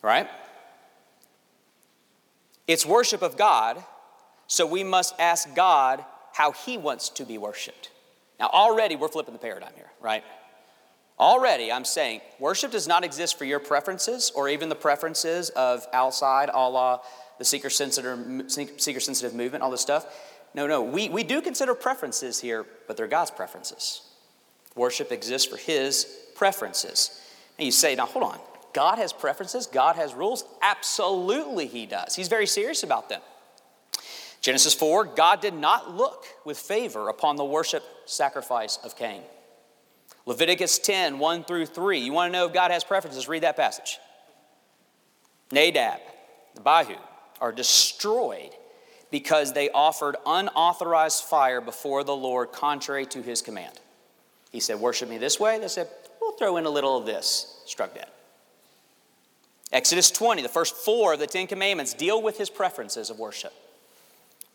Right? 0.03 0.29
It's 2.66 2.87
worship 2.87 3.22
of 3.22 3.37
God, 3.37 3.83
so 4.46 4.66
we 4.66 4.85
must 4.85 5.14
ask 5.18 5.55
God 5.55 6.05
how 6.33 6.53
He 6.53 6.79
wants 6.79 7.09
to 7.11 7.24
be 7.24 7.38
worshiped. 7.38 7.90
Now, 8.40 8.48
already 8.48 8.96
we're 8.96 9.09
flipping 9.09 9.35
the 9.35 9.38
paradigm 9.38 9.72
here, 9.77 9.90
right? 10.00 10.24
Already 11.18 11.70
I'm 11.70 11.85
saying 11.85 12.22
worship 12.40 12.72
does 12.72 12.88
not 12.88 13.05
exist 13.05 13.38
for 13.38 13.44
your 13.44 13.61
preferences 13.61 14.33
or 14.35 14.48
even 14.48 14.68
the 14.68 14.74
preferences 14.74 15.50
of 15.50 15.87
outside, 15.92 16.48
à 16.48 16.72
la, 16.72 17.00
the 17.38 17.44
seeker 17.44 17.70
sensitive, 17.70 18.50
seeker 18.50 19.00
sensitive 19.00 19.35
movement, 19.35 19.62
all 19.62 19.70
this 19.70 19.81
stuff. 19.81 20.07
No, 20.55 20.66
no, 20.66 20.83
we, 20.83 21.09
we 21.09 21.22
do 21.22 21.40
consider 21.40 21.74
preferences 21.74 22.40
here, 22.40 22.64
but 22.87 22.96
they're 22.96 23.07
God's 23.07 23.31
preferences. 23.31 24.03
Worship 24.74 25.12
exists 25.12 25.46
for 25.48 25.57
His 25.57 26.07
preferences. 26.35 27.20
And 27.59 27.66
you 27.66 27.72
say, 27.72 27.94
now 27.94 28.07
hold 28.07 28.24
on, 28.24 28.40
God 28.74 28.98
has 28.98 29.12
preferences, 29.12 29.66
God 29.66 29.96
has 29.96 30.12
rules? 30.12 30.44
Absolutely, 30.60 31.66
He 31.66 31.87
does. 31.87 32.14
He's 32.14 32.28
very 32.28 32.46
serious 32.46 32.82
about 32.82 33.08
them. 33.08 33.22
Genesis 34.42 34.74
4 34.74 35.06
God 35.06 35.40
did 35.40 35.54
not 35.54 35.96
look 35.96 36.26
with 36.44 36.58
favor 36.58 37.08
upon 37.08 37.37
the 37.37 37.44
worship 37.44 37.82
sacrifice 38.04 38.78
of 38.84 38.94
Cain. 38.94 39.22
Leviticus 40.26 40.78
10 40.78 41.18
1 41.18 41.44
through 41.44 41.66
3. 41.66 41.98
You 42.00 42.12
want 42.12 42.30
to 42.30 42.38
know 42.38 42.46
if 42.46 42.52
God 42.52 42.70
has 42.70 42.84
preferences? 42.84 43.26
Read 43.26 43.42
that 43.42 43.56
passage. 43.56 43.98
Nadab, 45.50 46.00
Abihu 46.58 46.98
are 47.40 47.52
destroyed 47.52 48.50
because 49.10 49.52
they 49.52 49.70
offered 49.70 50.16
unauthorized 50.26 51.24
fire 51.24 51.60
before 51.60 52.04
the 52.04 52.16
Lord 52.16 52.52
contrary 52.52 53.06
to 53.06 53.22
his 53.22 53.40
command. 53.40 53.78
He 54.50 54.60
said, 54.60 54.80
Worship 54.80 55.08
me 55.08 55.18
this 55.18 55.38
way. 55.38 55.58
They 55.58 55.68
said, 55.68 55.88
We'll 56.20 56.32
throw 56.32 56.56
in 56.56 56.66
a 56.66 56.70
little 56.70 56.98
of 56.98 57.06
this. 57.06 57.62
Struck 57.66 57.94
dead. 57.94 58.08
Exodus 59.74 60.10
20, 60.10 60.40
the 60.40 60.48
first 60.48 60.74
four 60.74 61.12
of 61.12 61.18
the 61.18 61.26
Ten 61.26 61.46
Commandments 61.46 61.92
deal 61.92 62.22
with 62.22 62.38
his 62.38 62.48
preferences 62.48 63.10
of 63.10 63.18
worship. 63.18 63.52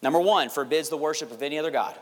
Number 0.01 0.19
one, 0.19 0.49
forbids 0.49 0.89
the 0.89 0.97
worship 0.97 1.31
of 1.31 1.43
any 1.43 1.59
other 1.59 1.69
God. 1.69 1.93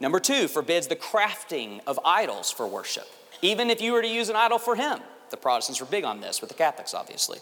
Number 0.00 0.20
two, 0.20 0.48
forbids 0.48 0.88
the 0.88 0.96
crafting 0.96 1.80
of 1.86 1.98
idols 2.04 2.50
for 2.50 2.66
worship, 2.66 3.08
even 3.40 3.70
if 3.70 3.80
you 3.80 3.92
were 3.92 4.02
to 4.02 4.08
use 4.08 4.28
an 4.28 4.36
idol 4.36 4.58
for 4.58 4.76
him. 4.76 4.98
The 5.30 5.36
Protestants 5.38 5.80
were 5.80 5.86
big 5.86 6.04
on 6.04 6.20
this, 6.20 6.42
with 6.42 6.50
the 6.50 6.56
Catholics, 6.56 6.92
obviously. 6.92 7.38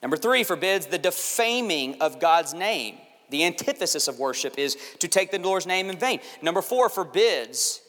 Number 0.00 0.16
three, 0.16 0.44
forbids 0.44 0.86
the 0.86 0.98
defaming 0.98 2.00
of 2.00 2.20
God's 2.20 2.54
name 2.54 2.98
the 3.32 3.44
antithesis 3.44 4.06
of 4.06 4.20
worship 4.20 4.58
is 4.58 4.76
to 5.00 5.08
take 5.08 5.32
the 5.32 5.38
Lord's 5.38 5.66
name 5.66 5.90
in 5.90 5.98
vain. 5.98 6.20
Number 6.42 6.62
four 6.62 6.88
forbids, 6.88 7.80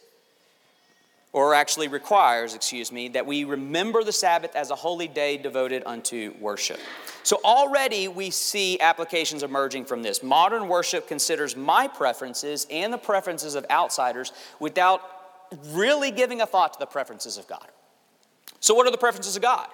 or 1.33 1.55
actually 1.55 1.87
requires, 1.87 2.53
excuse 2.53 2.91
me, 2.91 3.07
that 3.09 3.25
we 3.25 3.43
remember 3.43 4.03
the 4.03 4.11
Sabbath 4.11 4.55
as 4.55 4.69
a 4.69 4.75
holy 4.75 5.07
day 5.07 5.35
devoted 5.35 5.81
unto 5.85 6.33
worship. 6.39 6.79
So 7.23 7.39
already 7.43 8.07
we 8.07 8.29
see 8.29 8.79
applications 8.79 9.41
emerging 9.41 9.85
from 9.85 10.03
this. 10.03 10.21
Modern 10.21 10.67
worship 10.67 11.07
considers 11.07 11.57
my 11.57 11.87
preferences 11.87 12.67
and 12.69 12.93
the 12.93 12.99
preferences 12.99 13.55
of 13.55 13.65
outsiders 13.71 14.31
without 14.59 15.01
really 15.69 16.11
giving 16.11 16.41
a 16.41 16.45
thought 16.45 16.73
to 16.73 16.79
the 16.79 16.85
preferences 16.85 17.37
of 17.37 17.47
God. 17.47 17.67
So, 18.59 18.73
what 18.75 18.87
are 18.87 18.91
the 18.91 18.97
preferences 18.97 19.35
of 19.35 19.41
God? 19.41 19.67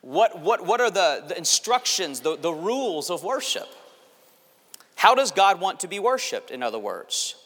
What, 0.00 0.40
what, 0.40 0.66
what 0.66 0.80
are 0.80 0.90
the, 0.90 1.24
the 1.28 1.36
instructions, 1.36 2.20
the, 2.20 2.36
the 2.36 2.52
rules 2.52 3.10
of 3.10 3.22
worship? 3.22 3.68
How 4.96 5.14
does 5.14 5.30
God 5.30 5.60
want 5.60 5.80
to 5.80 5.88
be 5.88 5.98
worshiped, 5.98 6.50
in 6.50 6.62
other 6.62 6.78
words? 6.78 7.36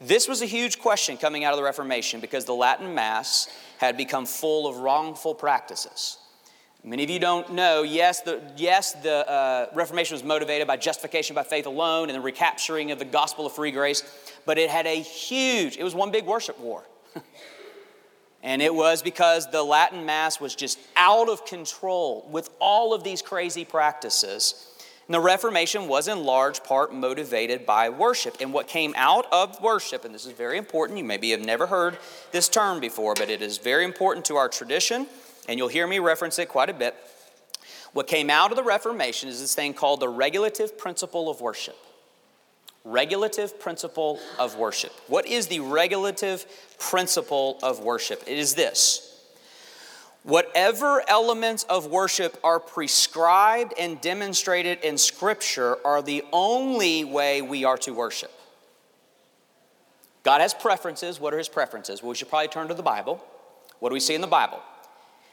This 0.00 0.26
was 0.26 0.40
a 0.40 0.46
huge 0.46 0.78
question 0.78 1.18
coming 1.18 1.44
out 1.44 1.52
of 1.52 1.58
the 1.58 1.62
Reformation 1.62 2.20
because 2.20 2.46
the 2.46 2.54
Latin 2.54 2.94
Mass 2.94 3.48
had 3.76 3.98
become 3.98 4.24
full 4.24 4.66
of 4.66 4.78
wrongful 4.78 5.34
practices. 5.34 6.16
Many 6.82 7.04
of 7.04 7.10
you 7.10 7.18
don't 7.18 7.52
know, 7.52 7.82
yes, 7.82 8.22
the, 8.22 8.40
yes, 8.56 8.94
the 8.94 9.28
uh, 9.28 9.66
Reformation 9.74 10.14
was 10.14 10.24
motivated 10.24 10.66
by 10.66 10.78
justification 10.78 11.34
by 11.34 11.42
faith 11.42 11.66
alone 11.66 12.08
and 12.08 12.16
the 12.16 12.22
recapturing 12.22 12.90
of 12.90 12.98
the 12.98 13.04
gospel 13.04 13.44
of 13.44 13.52
free 13.52 13.70
grace, 13.70 14.02
but 14.46 14.56
it 14.56 14.70
had 14.70 14.86
a 14.86 15.02
huge, 15.02 15.76
it 15.76 15.84
was 15.84 15.94
one 15.94 16.10
big 16.10 16.24
worship 16.24 16.58
war. 16.58 16.82
and 18.42 18.62
it 18.62 18.74
was 18.74 19.02
because 19.02 19.50
the 19.50 19.62
Latin 19.62 20.06
Mass 20.06 20.40
was 20.40 20.54
just 20.54 20.78
out 20.96 21.28
of 21.28 21.44
control 21.44 22.26
with 22.30 22.48
all 22.58 22.94
of 22.94 23.04
these 23.04 23.20
crazy 23.20 23.66
practices. 23.66 24.69
And 25.10 25.14
the 25.16 25.20
Reformation 25.20 25.88
was 25.88 26.06
in 26.06 26.22
large 26.22 26.62
part 26.62 26.94
motivated 26.94 27.66
by 27.66 27.88
worship. 27.88 28.36
And 28.40 28.52
what 28.52 28.68
came 28.68 28.94
out 28.96 29.26
of 29.32 29.60
worship, 29.60 30.04
and 30.04 30.14
this 30.14 30.24
is 30.24 30.30
very 30.30 30.56
important, 30.56 31.00
you 31.00 31.04
maybe 31.04 31.32
have 31.32 31.44
never 31.44 31.66
heard 31.66 31.98
this 32.30 32.48
term 32.48 32.78
before, 32.78 33.16
but 33.16 33.28
it 33.28 33.42
is 33.42 33.58
very 33.58 33.84
important 33.84 34.24
to 34.26 34.36
our 34.36 34.48
tradition 34.48 35.08
and 35.48 35.58
you'll 35.58 35.66
hear 35.66 35.88
me 35.88 35.98
reference 35.98 36.38
it 36.38 36.48
quite 36.48 36.70
a 36.70 36.72
bit. 36.72 36.94
What 37.92 38.06
came 38.06 38.30
out 38.30 38.52
of 38.52 38.56
the 38.56 38.62
Reformation 38.62 39.28
is 39.28 39.40
this 39.40 39.52
thing 39.52 39.74
called 39.74 39.98
the 39.98 40.08
regulative 40.08 40.78
principle 40.78 41.28
of 41.28 41.40
worship. 41.40 41.76
Regulative 42.84 43.58
principle 43.58 44.20
of 44.38 44.54
worship. 44.58 44.92
What 45.08 45.26
is 45.26 45.48
the 45.48 45.58
regulative 45.58 46.46
principle 46.78 47.58
of 47.64 47.80
worship? 47.80 48.22
It 48.28 48.38
is 48.38 48.54
this 48.54 49.09
Whatever 50.22 51.02
elements 51.08 51.64
of 51.64 51.86
worship 51.86 52.38
are 52.44 52.60
prescribed 52.60 53.72
and 53.78 54.00
demonstrated 54.00 54.80
in 54.80 54.98
Scripture 54.98 55.78
are 55.84 56.02
the 56.02 56.24
only 56.32 57.04
way 57.04 57.40
we 57.40 57.64
are 57.64 57.78
to 57.78 57.92
worship. 57.92 58.30
God 60.22 60.42
has 60.42 60.52
preferences. 60.52 61.18
What 61.18 61.32
are 61.32 61.38
his 61.38 61.48
preferences? 61.48 62.02
Well, 62.02 62.10
we 62.10 62.16
should 62.16 62.28
probably 62.28 62.48
turn 62.48 62.68
to 62.68 62.74
the 62.74 62.82
Bible. 62.82 63.24
What 63.78 63.88
do 63.88 63.94
we 63.94 64.00
see 64.00 64.14
in 64.14 64.20
the 64.20 64.26
Bible? 64.26 64.60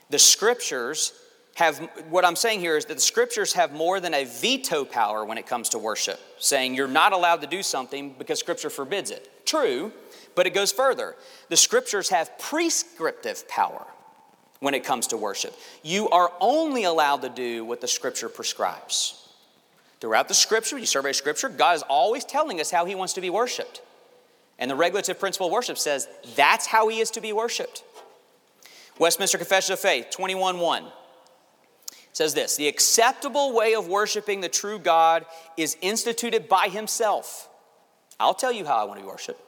The 0.09 0.19
scriptures 0.19 1.11
have, 1.55 1.79
what 2.09 2.23
I'm 2.23 2.37
saying 2.37 2.61
here 2.61 2.77
is 2.77 2.85
that 2.85 2.93
the 2.93 3.01
scriptures 3.01 3.51
have 3.53 3.73
more 3.73 3.99
than 3.99 4.13
a 4.13 4.23
veto 4.23 4.85
power 4.85 5.25
when 5.25 5.37
it 5.37 5.45
comes 5.45 5.67
to 5.69 5.79
worship, 5.79 6.17
saying 6.39 6.75
you're 6.75 6.87
not 6.87 7.11
allowed 7.11 7.41
to 7.41 7.47
do 7.47 7.61
something 7.61 8.15
because 8.17 8.39
scripture 8.39 8.69
forbids 8.69 9.11
it. 9.11 9.45
True, 9.45 9.91
but 10.33 10.47
it 10.47 10.53
goes 10.53 10.71
further. 10.71 11.15
The 11.49 11.57
scriptures 11.57 12.07
have 12.07 12.37
prescriptive 12.39 13.45
power 13.49 13.85
when 14.59 14.73
it 14.73 14.83
comes 14.83 15.07
to 15.07 15.17
worship. 15.17 15.55
You 15.83 16.09
are 16.09 16.31
only 16.39 16.83
allowed 16.83 17.21
to 17.21 17.29
do 17.29 17.63
what 17.65 17.81
the 17.81 17.87
scripture 17.87 18.29
prescribes. 18.29 19.29
Throughout 19.99 20.27
the 20.27 20.33
scripture, 20.33 20.77
you 20.77 20.85
survey 20.85 21.13
scripture, 21.13 21.49
God 21.49 21.75
is 21.75 21.83
always 21.83 22.23
telling 22.23 22.59
us 22.59 22.69
how 22.69 22.85
he 22.85 22.95
wants 22.95 23.13
to 23.13 23.21
be 23.21 23.29
worshiped. 23.29 23.81
And 24.59 24.69
the 24.69 24.75
regulative 24.75 25.19
principle 25.19 25.47
of 25.47 25.53
worship 25.53 25.77
says 25.77 26.07
that's 26.35 26.65
how 26.65 26.87
he 26.87 26.99
is 26.99 27.11
to 27.11 27.21
be 27.21 27.33
worshiped. 27.33 27.83
Westminster 28.99 29.37
Confession 29.37 29.73
of 29.73 29.79
Faith 29.79 30.07
21:1 30.11 30.91
says 32.13 32.33
this 32.33 32.55
The 32.55 32.67
acceptable 32.67 33.53
way 33.53 33.75
of 33.75 33.87
worshiping 33.87 34.41
the 34.41 34.49
true 34.49 34.79
God 34.79 35.25
is 35.55 35.77
instituted 35.81 36.49
by 36.49 36.67
Himself. 36.67 37.47
I'll 38.19 38.33
tell 38.33 38.51
you 38.51 38.65
how 38.65 38.77
I 38.77 38.83
want 38.85 38.99
to 38.99 39.05
be 39.05 39.09
worshiped. 39.09 39.41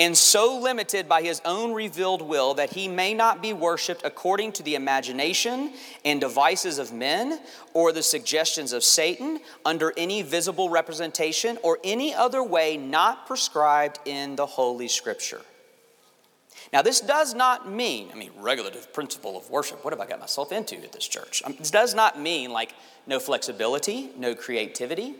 And 0.00 0.16
so 0.16 0.58
limited 0.58 1.10
by 1.10 1.20
His 1.20 1.42
own 1.44 1.74
revealed 1.74 2.22
will 2.22 2.54
that 2.54 2.72
He 2.72 2.88
may 2.88 3.12
not 3.12 3.42
be 3.42 3.52
worshiped 3.52 4.00
according 4.02 4.52
to 4.52 4.62
the 4.62 4.74
imagination 4.74 5.74
and 6.06 6.18
devices 6.18 6.78
of 6.78 6.90
men 6.90 7.38
or 7.74 7.92
the 7.92 8.02
suggestions 8.02 8.72
of 8.72 8.82
Satan 8.82 9.40
under 9.62 9.92
any 9.98 10.22
visible 10.22 10.70
representation 10.70 11.58
or 11.62 11.78
any 11.84 12.14
other 12.14 12.42
way 12.42 12.78
not 12.78 13.26
prescribed 13.26 13.98
in 14.06 14.36
the 14.36 14.46
Holy 14.46 14.88
Scripture. 14.88 15.42
Now, 16.72 16.80
this 16.80 17.02
does 17.02 17.34
not 17.34 17.70
mean, 17.70 18.08
I 18.10 18.14
mean, 18.16 18.30
regulative 18.38 18.94
principle 18.94 19.36
of 19.36 19.50
worship. 19.50 19.84
What 19.84 19.92
have 19.92 20.00
I 20.00 20.06
got 20.06 20.18
myself 20.18 20.50
into 20.50 20.76
at 20.76 20.92
this 20.92 21.06
church? 21.06 21.42
I 21.44 21.50
mean, 21.50 21.58
this 21.58 21.70
does 21.70 21.94
not 21.94 22.18
mean 22.18 22.52
like 22.52 22.72
no 23.06 23.20
flexibility, 23.20 24.12
no 24.16 24.34
creativity, 24.34 25.14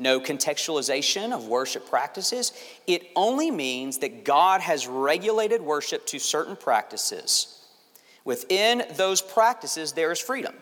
no 0.00 0.18
contextualization 0.18 1.32
of 1.32 1.46
worship 1.46 1.88
practices. 1.88 2.52
It 2.86 3.08
only 3.14 3.50
means 3.50 3.98
that 3.98 4.24
God 4.24 4.60
has 4.60 4.86
regulated 4.86 5.60
worship 5.60 6.06
to 6.06 6.18
certain 6.18 6.56
practices. 6.56 7.62
Within 8.24 8.84
those 8.96 9.20
practices, 9.22 9.92
there 9.92 10.10
is 10.10 10.18
freedom. 10.18 10.54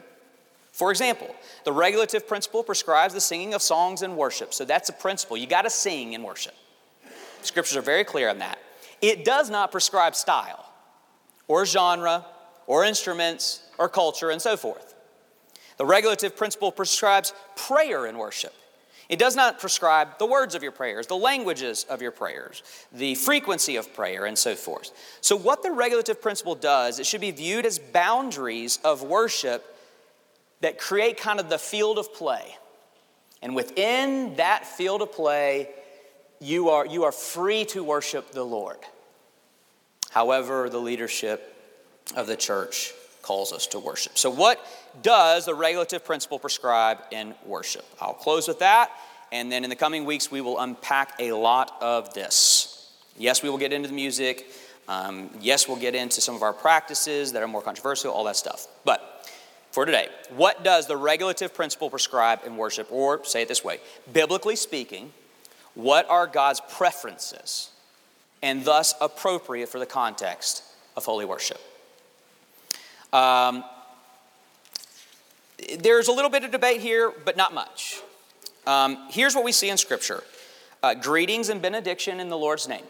For 0.72 0.90
example, 0.90 1.34
the 1.64 1.72
regulative 1.72 2.28
principle 2.28 2.62
prescribes 2.62 3.14
the 3.14 3.20
singing 3.20 3.54
of 3.54 3.62
songs 3.62 4.02
in 4.02 4.16
worship. 4.16 4.54
So 4.54 4.64
that's 4.64 4.88
a 4.88 4.92
principle. 4.92 5.36
You 5.36 5.46
got 5.46 5.62
to 5.62 5.70
sing 5.70 6.12
in 6.12 6.22
worship. 6.22 6.54
Scriptures 7.42 7.76
are 7.76 7.82
very 7.82 8.04
clear 8.04 8.28
on 8.28 8.38
that. 8.38 8.58
It 9.00 9.24
does 9.24 9.50
not 9.50 9.70
prescribe 9.72 10.14
style 10.14 10.64
or 11.46 11.64
genre 11.64 12.26
or 12.66 12.84
instruments 12.84 13.62
or 13.78 13.88
culture 13.88 14.30
and 14.30 14.40
so 14.40 14.56
forth. 14.56 14.94
The 15.78 15.86
regulative 15.86 16.36
principle 16.36 16.72
prescribes 16.72 17.32
prayer 17.56 18.06
in 18.06 18.18
worship. 18.18 18.54
It 19.08 19.18
does 19.18 19.34
not 19.34 19.58
prescribe 19.58 20.18
the 20.18 20.26
words 20.26 20.54
of 20.54 20.62
your 20.62 20.72
prayers, 20.72 21.06
the 21.06 21.16
languages 21.16 21.84
of 21.88 22.02
your 22.02 22.10
prayers, 22.10 22.62
the 22.92 23.14
frequency 23.14 23.76
of 23.76 23.94
prayer, 23.94 24.26
and 24.26 24.36
so 24.36 24.54
forth. 24.54 24.90
So, 25.22 25.34
what 25.34 25.62
the 25.62 25.70
regulative 25.70 26.20
principle 26.20 26.54
does, 26.54 26.98
it 26.98 27.06
should 27.06 27.22
be 27.22 27.30
viewed 27.30 27.64
as 27.64 27.78
boundaries 27.78 28.78
of 28.84 29.02
worship 29.02 29.64
that 30.60 30.78
create 30.78 31.16
kind 31.16 31.40
of 31.40 31.48
the 31.48 31.58
field 31.58 31.98
of 31.98 32.12
play. 32.12 32.56
And 33.40 33.54
within 33.54 34.36
that 34.36 34.66
field 34.66 35.00
of 35.00 35.12
play, 35.12 35.70
you 36.40 36.68
are, 36.68 36.84
you 36.84 37.04
are 37.04 37.12
free 37.12 37.64
to 37.66 37.82
worship 37.82 38.32
the 38.32 38.44
Lord. 38.44 38.78
However, 40.10 40.68
the 40.68 40.78
leadership 40.78 41.54
of 42.16 42.26
the 42.26 42.36
church 42.36 42.92
calls 43.28 43.52
us 43.52 43.66
to 43.66 43.78
worship. 43.78 44.16
So, 44.16 44.30
what 44.30 44.58
does 45.02 45.44
the 45.44 45.54
regulative 45.54 46.02
principle 46.02 46.38
prescribe 46.38 46.98
in 47.10 47.34
worship? 47.44 47.84
I'll 48.00 48.14
close 48.14 48.48
with 48.48 48.60
that, 48.60 48.90
and 49.30 49.52
then 49.52 49.64
in 49.64 49.70
the 49.70 49.76
coming 49.76 50.06
weeks, 50.06 50.30
we 50.30 50.40
will 50.40 50.58
unpack 50.58 51.12
a 51.18 51.32
lot 51.32 51.76
of 51.82 52.14
this. 52.14 52.90
Yes, 53.18 53.42
we 53.42 53.50
will 53.50 53.58
get 53.58 53.70
into 53.70 53.86
the 53.86 53.94
music. 53.94 54.46
Um, 54.88 55.28
yes, 55.42 55.68
we'll 55.68 55.76
get 55.76 55.94
into 55.94 56.22
some 56.22 56.34
of 56.34 56.42
our 56.42 56.54
practices 56.54 57.32
that 57.32 57.42
are 57.42 57.48
more 57.48 57.60
controversial, 57.60 58.14
all 58.14 58.24
that 58.24 58.36
stuff. 58.36 58.66
But 58.86 59.30
for 59.72 59.84
today, 59.84 60.08
what 60.30 60.64
does 60.64 60.86
the 60.86 60.96
regulative 60.96 61.52
principle 61.52 61.90
prescribe 61.90 62.40
in 62.46 62.56
worship? 62.56 62.90
Or 62.90 63.22
say 63.26 63.42
it 63.42 63.48
this 63.48 63.62
way 63.62 63.80
biblically 64.10 64.56
speaking, 64.56 65.12
what 65.74 66.08
are 66.08 66.26
God's 66.26 66.62
preferences 66.70 67.70
and 68.42 68.64
thus 68.64 68.94
appropriate 69.02 69.68
for 69.68 69.78
the 69.78 69.86
context 69.86 70.62
of 70.96 71.04
holy 71.04 71.26
worship? 71.26 71.60
Um, 73.12 73.64
there's 75.78 76.08
a 76.08 76.12
little 76.12 76.30
bit 76.30 76.44
of 76.44 76.50
debate 76.50 76.80
here, 76.80 77.12
but 77.24 77.36
not 77.36 77.52
much. 77.54 78.00
Um, 78.66 79.08
here's 79.10 79.34
what 79.34 79.44
we 79.44 79.52
see 79.52 79.70
in 79.70 79.76
Scripture 79.76 80.22
uh, 80.82 80.94
greetings 80.94 81.48
and 81.48 81.60
benediction 81.60 82.20
in 82.20 82.28
the 82.28 82.36
Lord's 82.36 82.68
name. 82.68 82.84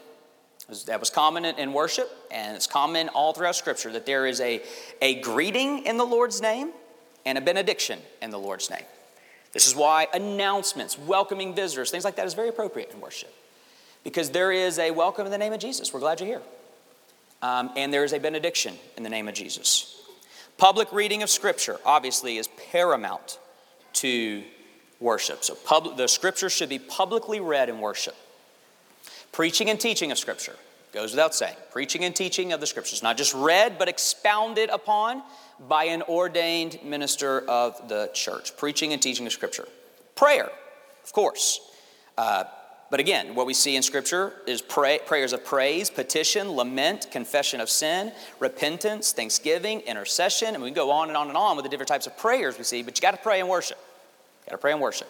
That 0.85 0.99
was 0.99 1.09
common 1.09 1.45
in 1.45 1.73
worship, 1.73 2.09
and 2.29 2.55
it's 2.55 2.67
common 2.67 3.09
all 3.09 3.33
throughout 3.33 3.55
Scripture 3.55 3.91
that 3.93 4.05
there 4.05 4.27
is 4.27 4.39
a, 4.39 4.61
a 5.01 5.19
greeting 5.21 5.85
in 5.85 5.97
the 5.97 6.05
Lord's 6.05 6.41
name 6.41 6.71
and 7.25 7.37
a 7.37 7.41
benediction 7.41 7.99
in 8.21 8.29
the 8.29 8.37
Lord's 8.37 8.69
name. 8.69 8.83
This 9.51 9.67
is 9.67 9.75
why 9.75 10.07
announcements, 10.13 10.97
welcoming 10.99 11.55
visitors, 11.55 11.89
things 11.89 12.03
like 12.03 12.17
that 12.17 12.27
is 12.27 12.35
very 12.35 12.49
appropriate 12.49 12.91
in 12.93 13.01
worship. 13.01 13.33
Because 14.03 14.29
there 14.29 14.51
is 14.51 14.77
a 14.77 14.91
welcome 14.91 15.25
in 15.25 15.31
the 15.31 15.39
name 15.39 15.53
of 15.53 15.59
Jesus. 15.59 15.91
We're 15.91 16.01
glad 16.01 16.19
you're 16.19 16.27
here. 16.27 16.41
Um, 17.41 17.71
and 17.75 17.91
there 17.91 18.03
is 18.03 18.13
a 18.13 18.19
benediction 18.19 18.75
in 18.95 19.03
the 19.03 19.09
name 19.09 19.27
of 19.27 19.33
Jesus. 19.33 19.98
Public 20.59 20.91
reading 20.91 21.23
of 21.23 21.29
Scripture, 21.29 21.79
obviously, 21.85 22.37
is 22.37 22.49
paramount 22.71 23.39
to 23.93 24.43
worship. 24.99 25.41
So 25.45 25.55
public, 25.55 25.95
the 25.95 26.07
Scripture 26.07 26.49
should 26.49 26.67
be 26.67 26.79
publicly 26.79 27.39
read 27.39 27.69
in 27.69 27.79
worship. 27.79 28.15
Preaching 29.31 29.69
and 29.69 29.79
teaching 29.79 30.11
of 30.11 30.19
Scripture 30.19 30.57
goes 30.91 31.11
without 31.11 31.33
saying. 31.33 31.55
Preaching 31.71 32.03
and 32.03 32.13
teaching 32.13 32.51
of 32.51 32.59
the 32.59 32.67
Scriptures, 32.67 33.01
not 33.01 33.15
just 33.15 33.33
read, 33.33 33.79
but 33.79 33.87
expounded 33.87 34.69
upon 34.69 35.23
by 35.69 35.85
an 35.85 36.01
ordained 36.03 36.77
minister 36.83 37.39
of 37.47 37.87
the 37.87 38.09
church, 38.13 38.57
preaching 38.57 38.91
and 38.91 39.01
teaching 39.01 39.25
of 39.25 39.31
Scripture. 39.31 39.67
Prayer, 40.15 40.49
of 41.05 41.13
course. 41.13 41.61
Uh, 42.17 42.43
but 42.89 42.99
again, 42.99 43.35
what 43.35 43.45
we 43.45 43.53
see 43.53 43.75
in 43.75 43.83
Scripture 43.83 44.33
is 44.47 44.61
pray, 44.61 44.99
prayers 45.05 45.31
of 45.31 45.45
praise, 45.45 45.91
petition, 45.91 46.49
lament, 46.49 47.07
confession 47.11 47.61
of 47.61 47.69
sin, 47.69 48.11
repentance, 48.39 49.11
thanksgiving, 49.11 49.81
intercession, 49.81 50.55
and 50.55 50.63
we 50.63 50.69
can 50.69 50.75
go 50.75 50.89
on 50.89 51.07
and 51.09 51.17
on 51.17 51.27
and 51.27 51.37
on 51.37 51.55
with 51.55 51.63
the 51.63 51.69
different 51.69 51.87
types 51.87 52.07
of 52.07 52.17
prayers 52.17 52.57
we 52.57 52.63
see, 52.63 52.81
but 52.81 52.97
you 52.97 53.01
got 53.01 53.11
to 53.11 53.21
pray 53.21 53.39
and 53.39 53.47
worship. 53.47 53.77
You 54.41 54.49
got 54.49 54.55
to 54.55 54.61
pray 54.61 54.71
and 54.71 54.81
worship. 54.81 55.07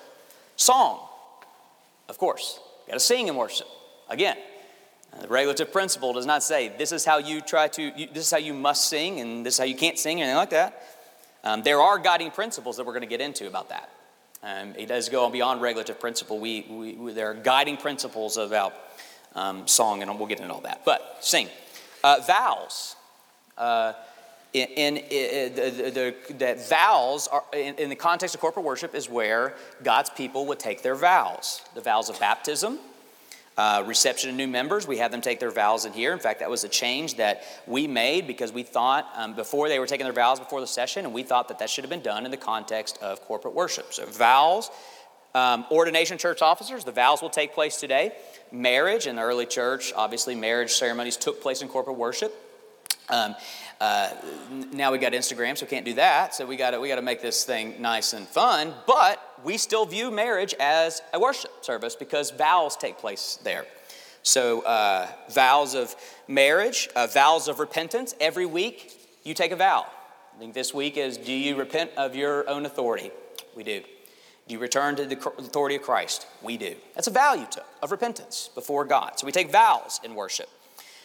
Song, 0.58 1.00
of 2.10 2.18
course. 2.18 2.60
You 2.86 2.92
got 2.92 3.00
to 3.00 3.06
sing 3.06 3.30
and 3.30 3.38
worship. 3.38 3.68
Again, 4.10 4.36
the 5.22 5.28
regulative 5.28 5.72
principle 5.72 6.12
does 6.14 6.26
not 6.26 6.44
say 6.44 6.74
this 6.78 6.92
is 6.92 7.06
how 7.06 7.18
you 7.18 7.40
try 7.40 7.70
to, 7.70 7.98
you, 7.98 8.08
this 8.14 8.26
is 8.26 8.32
how 8.32 8.38
you 8.38 8.54
must 8.54 8.90
sing 8.90 9.22
and 9.22 9.46
this 9.46 9.56
is 9.56 9.60
how 9.60 9.66
you 9.66 9.76
can't 9.76 9.98
sing 9.98 10.20
or 10.20 10.24
anything 10.24 10.38
like 10.38 10.50
that. 10.50 10.84
Um, 11.46 11.64
there 11.64 11.80
are 11.80 11.98
guiding 11.98 12.32
principles 12.32 12.76
that 12.78 12.86
we're 12.86 12.94
going 12.94 13.02
to 13.02 13.08
get 13.08 13.22
into 13.22 13.48
about 13.48 13.70
that. 13.70 13.90
Um, 14.42 14.74
it 14.78 14.88
does 14.88 15.10
go 15.10 15.30
beyond 15.30 15.62
regulative 15.62 16.00
principle. 16.00 16.40
We, 16.40 16.96
we, 16.98 17.14
there 17.14 17.32
are 17.32 17.34
guiding 17.34 17.78
principles 17.78 18.38
about 18.38 18.74
um, 19.36 19.68
song, 19.68 20.02
and 20.02 20.18
we'll 20.18 20.28
get 20.28 20.40
into 20.40 20.54
all 20.54 20.62
that. 20.62 20.86
But 20.86 21.18
sing. 21.20 21.50
Uh, 22.04 22.22
vows. 22.26 22.96
Uh, 23.58 23.94
in, 24.54 24.68
in, 24.68 24.98
in 24.98 25.56
the, 25.56 25.92
the, 25.92 26.34
that 26.36 26.68
vows 26.70 27.28
are 27.28 27.44
in, 27.54 27.76
in, 27.76 27.90
the 27.90 27.96
context 27.96 28.34
of 28.34 28.42
corporate 28.42 28.66
worship 28.66 28.96
is 28.96 29.08
where 29.08 29.54
God's 29.84 30.10
people 30.10 30.48
would 30.48 30.60
take 30.60 30.82
their 30.82 30.96
vows. 30.96 31.62
The 31.76 31.82
vows 31.82 32.10
of 32.10 32.20
baptism, 32.20 32.80
uh, 33.60 33.84
reception 33.86 34.30
of 34.30 34.38
new 34.38 34.48
members, 34.48 34.88
we 34.88 35.00
have 35.00 35.12
them 35.12 35.20
take 35.20 35.38
their 35.42 35.52
vows 35.52 35.84
in 35.84 35.92
here. 35.92 36.14
In 36.14 36.20
fact, 36.20 36.40
that 36.40 36.50
was 36.50 36.64
a 36.64 36.70
change 36.70 37.16
that 37.16 37.44
we 37.68 37.88
made 37.88 38.26
because 38.26 38.54
we 38.54 38.64
thought 38.64 39.12
um, 39.18 39.36
before 39.36 39.68
they 39.68 39.80
were 39.80 39.86
taking 39.86 40.06
their 40.06 40.14
vows 40.14 40.40
before 40.40 40.62
the 40.62 40.68
session, 40.68 41.04
and 41.04 41.14
we 41.14 41.24
thought 41.24 41.50
that 41.50 41.60
that 41.60 41.70
should 41.70 41.84
have 41.84 41.90
been 41.90 42.02
done 42.02 42.24
in 42.24 42.32
the 42.32 42.38
context 42.38 42.98
of 43.02 43.20
corporate 43.24 43.54
worship. 43.54 43.92
So, 43.92 44.06
vows, 44.06 44.72
um, 45.36 45.66
ordination 45.72 46.18
church 46.18 46.42
officers, 46.42 46.86
the 46.86 46.94
vows 46.94 47.22
will 47.22 47.30
take 47.30 47.54
place 47.54 47.82
today. 47.82 48.14
Marriage 48.50 49.08
in 49.08 49.18
the 49.18 49.24
early 49.24 49.46
church, 49.46 49.92
obviously, 49.94 50.36
marriage 50.36 50.72
ceremonies 50.72 51.18
took 51.18 51.42
place 51.42 51.62
in 51.62 51.68
corporate 51.68 51.98
worship. 51.98 52.34
Um, 53.10 53.36
uh, 53.82 54.10
now 54.74 54.92
we 54.92 54.98
got 54.98 55.14
Instagram, 55.14 55.58
so 55.58 55.66
we 55.66 55.70
can't 55.70 55.86
do 55.86 55.94
that. 55.94 56.36
So 56.36 56.46
we 56.46 56.58
got 56.58 56.72
to 56.72 56.80
we 56.80 56.90
got 56.90 56.96
to 56.96 57.02
make 57.02 57.22
this 57.22 57.46
thing 57.46 57.82
nice 57.82 58.12
and 58.14 58.28
fun. 58.28 58.74
But 58.86 59.22
we 59.44 59.58
still 59.58 59.86
view 59.86 60.12
marriage 60.12 60.54
as 60.60 61.02
a 61.14 61.20
worship 61.20 61.52
service 61.62 61.96
because 61.96 62.32
vows 62.32 62.76
take 62.76 62.98
place 62.98 63.40
there. 63.44 63.66
So 64.22 64.62
uh, 64.62 65.08
vows 65.30 65.76
of 65.76 65.96
marriage, 66.28 66.90
uh, 66.96 67.08
vows 67.08 67.48
of 67.48 67.60
repentance. 67.60 68.14
Every 68.20 68.46
week 68.46 68.94
you 69.24 69.34
take 69.34 69.52
a 69.52 69.56
vow. 69.56 69.86
I 70.36 70.40
think 70.40 70.54
this 70.54 70.74
week 70.74 70.98
is: 70.98 71.18
Do 71.18 71.32
you 71.32 71.56
repent 71.56 71.92
of 71.96 72.16
your 72.16 72.50
own 72.50 72.66
authority? 72.66 73.12
We 73.56 73.64
do. 73.64 73.82
Do 74.50 74.54
you 74.54 74.60
return 74.60 74.96
to 74.98 75.06
the 75.06 75.16
authority 75.38 75.76
of 75.76 75.84
Christ? 75.84 76.28
We 76.42 76.58
do. 76.58 76.76
That's 76.96 77.08
a 77.08 77.12
vow 77.12 77.36
you 77.36 77.48
took 77.50 77.66
of 77.82 77.92
repentance 77.92 78.50
before 78.56 78.84
God. 78.84 79.20
So 79.20 79.26
we 79.26 79.32
take 79.32 79.52
vows 79.52 80.02
in 80.04 80.16
worship. 80.16 80.50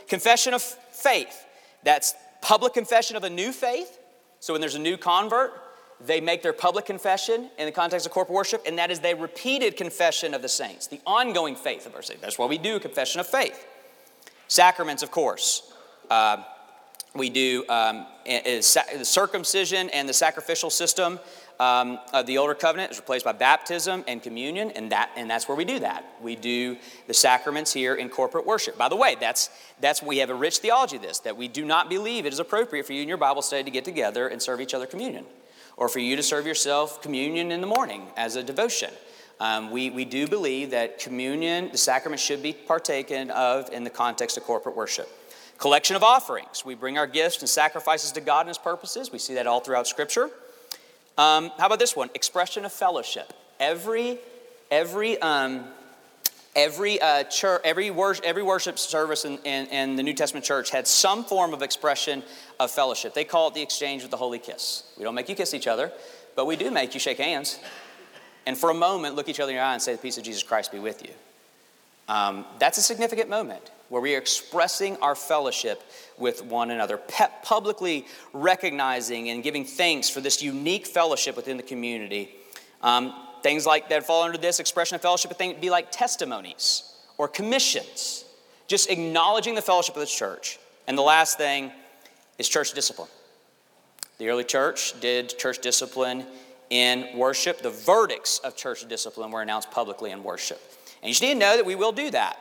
Confession 0.09 0.55
of 0.55 0.63
faith. 0.63 1.45
That's 1.85 2.15
public 2.45 2.75
confession 2.75 3.17
of 3.17 3.25
a 3.25 3.31
new 3.31 3.53
faith. 3.53 3.99
So 4.39 4.53
when 4.53 4.61
there's 4.61 4.75
a 4.75 4.79
new 4.81 4.99
convert, 4.99 5.53
they 5.99 6.21
make 6.21 6.43
their 6.43 6.53
public 6.53 6.85
confession 6.85 7.49
in 7.59 7.65
the 7.65 7.73
context 7.73 8.07
of 8.07 8.13
corporate 8.13 8.35
worship, 8.35 8.63
and 8.67 8.79
that 8.79 8.91
is 8.91 9.01
their 9.01 9.17
repeated 9.17 9.77
confession 9.77 10.35
of 10.35 10.43
the 10.43 10.49
saints, 10.49 10.87
the 10.87 11.01
ongoing 11.07 11.57
faith 11.57 11.87
of 11.87 11.95
our 11.95 12.03
saints. 12.03 12.21
That's 12.21 12.39
why 12.39 12.47
we 12.47 12.59
do 12.59 12.79
confession 12.79 13.21
of 13.21 13.27
faith. 13.27 13.67
Sacraments, 14.49 15.03
of 15.03 15.11
course. 15.11 15.73
Uh, 16.11 16.45
we 17.15 17.31
do 17.31 17.65
um, 17.69 18.07
the 18.27 18.61
circumcision 19.03 19.89
and 19.91 20.07
the 20.07 20.13
sacrificial 20.13 20.69
system 20.69 21.19
um, 21.61 21.99
of 22.13 22.27
the 22.27 22.39
older 22.39 22.55
covenant 22.55 22.93
is 22.93 22.99
replaced 22.99 23.25
by 23.25 23.33
baptism 23.33 24.05
and 24.09 24.23
communion, 24.23 24.71
and 24.73 24.91
that 24.93 25.11
and 25.17 25.31
that's 25.31 25.49
where 25.49 25.57
we 25.57 25.65
do 25.65 25.79
that. 25.81 26.05
We 26.21 26.37
do 26.37 26.77
the 27.07 27.15
sacraments 27.15 27.73
here 27.73 27.95
in 27.95 28.09
corporate 28.09 28.47
worship. 28.47 28.77
By 28.77 28.89
the 28.89 28.97
way, 28.97 29.17
that's 29.19 29.51
that's 29.81 30.03
we 30.03 30.19
have 30.19 30.31
a 30.31 30.35
rich 30.35 30.59
theology 30.59 30.97
of 30.97 31.03
this 31.03 31.21
that 31.21 31.37
we 31.37 31.49
do 31.49 31.65
not 31.65 31.89
believe 31.89 32.27
it 32.27 32.33
is 32.33 32.41
appropriate 32.41 32.87
for 32.87 32.93
you 32.93 33.03
in 33.03 33.09
your 33.09 33.19
Bible 33.19 33.43
study 33.43 33.63
to 33.65 33.71
get 33.71 33.85
together 33.85 34.29
and 34.29 34.43
serve 34.43 34.61
each 34.61 34.75
other 34.75 34.87
communion, 34.87 35.25
or 35.77 35.89
for 35.89 36.01
you 36.01 36.17
to 36.17 36.23
serve 36.23 36.47
yourself 36.47 37.01
communion 37.03 37.53
in 37.53 37.61
the 37.61 37.67
morning 37.67 38.09
as 38.17 38.37
a 38.37 38.43
devotion. 38.43 38.91
Um, 39.41 39.71
we, 39.71 39.91
we 39.91 40.05
do 40.05 40.29
believe 40.29 40.71
that 40.71 40.99
communion, 41.01 41.69
the 41.73 41.79
sacrament, 41.79 42.21
should 42.21 42.43
be 42.43 42.53
partaken 42.53 43.31
of 43.33 43.69
in 43.73 43.83
the 43.83 43.91
context 43.91 44.37
of 44.37 44.45
corporate 44.45 44.77
worship. 44.77 45.09
Collection 45.59 45.97
of 45.97 46.03
offerings. 46.03 46.65
We 46.65 46.75
bring 46.75 46.99
our 46.99 47.07
gifts 47.07 47.41
and 47.41 47.49
sacrifices 47.49 48.13
to 48.13 48.21
God 48.21 48.41
and 48.41 48.49
His 48.49 48.59
purposes. 48.59 49.11
We 49.11 49.19
see 49.19 49.35
that 49.35 49.47
all 49.47 49.61
throughout 49.61 49.87
Scripture. 49.87 50.31
Um, 51.17 51.53
how 51.59 51.67
about 51.67 51.79
this 51.79 51.95
one? 51.95 52.11
Expression 52.15 52.65
of 52.65 52.73
fellowship. 52.73 53.33
Every, 53.61 54.19
every, 54.71 55.21
um, 55.21 55.65
every, 56.57 57.01
uh, 57.01 57.25
church, 57.25 57.61
every, 57.65 57.91
wor- 57.91 58.17
every 58.25 58.43
worship 58.43 58.79
service 58.79 59.25
in, 59.25 59.39
in, 59.45 59.67
in, 59.67 59.97
the 59.97 60.03
New 60.03 60.15
Testament 60.15 60.45
church 60.45 60.71
had 60.71 60.89
some 60.89 61.25
form 61.25 61.55
of 61.55 61.63
expression 61.63 62.23
of 62.59 62.71
fellowship. 62.71 63.15
They 63.15 63.25
call 63.25 63.49
it 63.49 63.55
the 63.55 63.63
exchange 63.63 64.03
of 64.03 64.11
the 64.11 64.17
holy 64.17 64.41
kiss. 64.41 64.93
We 64.99 65.05
don't 65.05 65.15
make 65.15 65.29
you 65.29 65.37
kiss 65.37 65.55
each 65.55 65.69
other, 65.69 65.93
but 66.35 66.47
we 66.47 66.57
do 66.57 66.71
make 66.71 66.95
you 66.95 67.01
shake 67.01 67.19
hands. 67.19 67.61
And 68.47 68.59
for 68.59 68.71
a 68.71 68.75
moment, 68.75 69.15
look 69.15 69.29
each 69.29 69.41
other 69.41 69.53
in 69.53 69.57
the 69.57 69.63
eye 69.63 69.73
and 69.73 69.83
say, 69.83 69.93
The 69.93 69.99
peace 69.99 70.19
of 70.19 70.25
Jesus 70.25 70.43
Christ 70.43 70.73
be 70.73 70.79
with 70.79 71.03
you. 71.03 71.15
Um, 72.09 72.45
that's 72.59 72.77
a 72.77 72.83
significant 72.83 73.31
moment 73.31 73.71
where 73.89 74.01
we 74.01 74.15
are 74.15 74.19
expressing 74.19 74.97
our 74.99 75.15
fellowship 75.15 75.83
with 76.19 76.45
one 76.45 76.71
another, 76.71 76.99
publicly 77.43 78.07
recognizing 78.33 79.31
and 79.31 79.43
giving 79.43 79.65
thanks 79.65 80.09
for 80.09 80.21
this 80.21 80.43
unique 80.43 80.87
fellowship 80.87 81.37
within 81.37 81.57
the 81.57 81.63
community. 81.63 82.35
Um, 82.83 83.15
things 83.43 83.67
like 83.67 83.89
that 83.91 84.07
fall 84.07 84.23
under 84.23 84.39
this 84.39 84.61
expression 84.61 84.95
of 84.95 85.03
fellowship 85.03 85.37
would 85.39 85.61
be 85.61 85.71
like 85.71 85.91
testimonies 85.91 86.95
or 87.19 87.29
commissions, 87.29 88.25
just 88.67 88.91
acknowledging 88.91 89.55
the 89.55 89.63
fellowship 89.63 89.95
of 89.95 90.01
the 90.01 90.07
church. 90.07 90.59
And 90.87 90.97
the 90.97 91.03
last 91.03 91.39
thing 91.39 91.73
is 92.39 92.49
church 92.49 92.73
discipline. 92.73 93.09
The 94.19 94.29
early 94.29 94.45
church 94.45 94.99
did 95.01 95.37
church 95.39 95.59
discipline 95.59 96.25
in 96.71 97.17
worship. 97.17 97.63
The 97.63 97.71
verdicts 97.71 98.39
of 98.39 98.57
church 98.57 98.89
discipline 98.89 99.31
were 99.31 99.43
announced 99.43 99.71
publicly 99.71 100.11
in 100.11 100.23
worship. 100.23 100.61
And 101.03 101.09
you 101.21 101.27
need 101.27 101.35
to 101.35 101.39
know 101.39 101.57
that 101.57 101.67
we 101.67 101.75
will 101.75 101.93
do 101.93 102.11
that. 102.11 102.39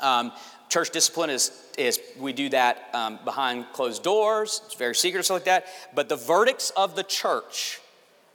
Um, 0.00 0.32
church 0.68 0.90
discipline 0.90 1.30
is, 1.30 1.52
is 1.78 2.00
we 2.18 2.32
do 2.32 2.48
that 2.50 2.88
um, 2.92 3.18
behind 3.24 3.66
closed 3.72 4.02
doors, 4.02 4.62
it's 4.66 4.74
very 4.74 4.94
secret, 4.94 5.24
stuff 5.24 5.36
like 5.36 5.44
that. 5.44 5.66
But 5.94 6.08
the 6.08 6.16
verdicts 6.16 6.70
of 6.70 6.96
the 6.96 7.02
church 7.02 7.80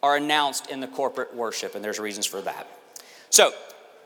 are 0.01 0.15
announced 0.15 0.69
in 0.69 0.79
the 0.79 0.87
corporate 0.87 1.35
worship, 1.35 1.75
and 1.75 1.83
there's 1.83 1.99
reasons 1.99 2.25
for 2.25 2.41
that. 2.41 2.67
So, 3.29 3.51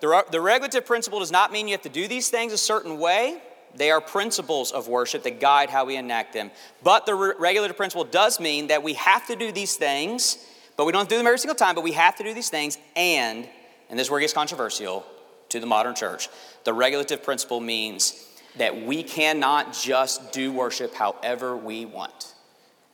the, 0.02 0.26
the 0.32 0.42
regulative 0.42 0.86
principle 0.86 1.20
does 1.20 1.32
not 1.32 1.52
mean 1.52 1.68
you 1.68 1.74
have 1.74 1.84
to 1.84 1.90
do 1.90 2.08
these 2.08 2.30
things 2.30 2.52
a 2.52 2.58
certain 2.58 3.00
way. 3.00 3.42
They 3.76 3.90
are 3.90 4.02
principles 4.02 4.72
of 4.72 4.88
worship 4.88 5.24
that 5.24 5.40
guide 5.40 5.70
how 5.70 5.86
we 5.86 5.96
enact 5.96 6.34
them. 6.34 6.52
But 6.84 7.06
the 7.06 7.16
re- 7.16 7.34
regulative 7.40 7.78
principle 7.78 8.04
does 8.04 8.40
mean 8.40 8.68
that 8.68 8.84
we 8.84 8.94
have 8.94 9.26
to 9.28 9.36
do 9.36 9.52
these 9.52 9.78
things, 9.78 10.46
but 10.76 10.86
we 10.86 10.92
don't 10.92 11.08
do 11.08 11.18
them 11.18 11.26
every 11.26 11.40
single 11.40 11.56
time, 11.56 11.74
but 11.74 11.84
we 11.84 11.94
have 11.94 12.16
to 12.18 12.24
do 12.24 12.34
these 12.34 12.50
things, 12.50 12.78
and, 12.96 13.48
and 13.90 13.98
this 13.98 14.08
is 14.08 14.12
where 14.12 14.20
it 14.20 14.24
gets 14.24 14.34
controversial 14.34 15.06
to 15.54 15.60
the 15.60 15.68
modern 15.68 15.94
church, 15.94 16.30
the 16.64 16.74
regulative 16.74 17.24
principle 17.24 17.60
means 17.60 18.28
that 18.58 18.86
we 18.86 19.04
cannot 19.04 19.74
just 19.74 20.32
do 20.32 20.52
worship 20.52 20.94
however 20.96 21.56
we 21.56 21.86
want. 21.86 22.34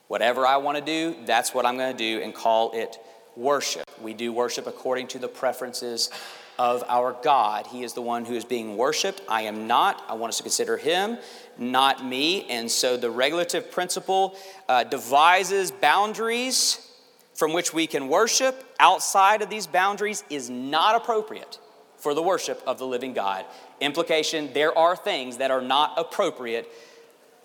Whatever 0.08 0.46
I 0.46 0.58
want 0.58 0.76
to 0.76 0.84
do, 0.84 1.16
that's 1.24 1.54
what 1.54 1.64
I'm 1.64 1.76
going 1.76 1.96
to 1.96 1.98
do 1.98 2.22
and 2.22 2.34
call 2.34 2.72
it 2.72 2.98
worship. 3.34 3.84
We 4.00 4.12
do 4.12 4.32
worship 4.32 4.66
according 4.66 5.08
to 5.08 5.18
the 5.18 5.28
preferences 5.28 6.10
of 6.58 6.84
our 6.88 7.16
God. 7.22 7.66
He 7.66 7.82
is 7.82 7.94
the 7.94 8.02
one 8.02 8.26
who 8.26 8.34
is 8.34 8.44
being 8.44 8.76
worshiped. 8.76 9.22
I 9.26 9.42
am 9.42 9.66
not. 9.66 10.04
I 10.06 10.14
want 10.14 10.30
us 10.30 10.36
to 10.36 10.42
consider 10.42 10.76
Him, 10.76 11.16
not 11.56 12.04
me. 12.04 12.46
And 12.50 12.70
so 12.70 12.98
the 12.98 13.10
regulative 13.10 13.70
principle 13.70 14.36
uh, 14.68 14.84
devises 14.84 15.70
boundaries 15.70 16.86
from 17.32 17.54
which 17.54 17.72
we 17.72 17.86
can 17.86 18.08
worship. 18.08 18.62
Outside 18.78 19.40
of 19.40 19.48
these 19.48 19.66
boundaries 19.66 20.24
is 20.28 20.50
not 20.50 20.94
appropriate 20.94 21.58
for 22.00 22.14
the 22.14 22.22
worship 22.22 22.62
of 22.66 22.78
the 22.78 22.86
living 22.86 23.12
God. 23.12 23.44
Implication 23.80 24.52
there 24.52 24.76
are 24.76 24.96
things 24.96 25.36
that 25.36 25.50
are 25.50 25.62
not 25.62 25.94
appropriate 25.98 26.68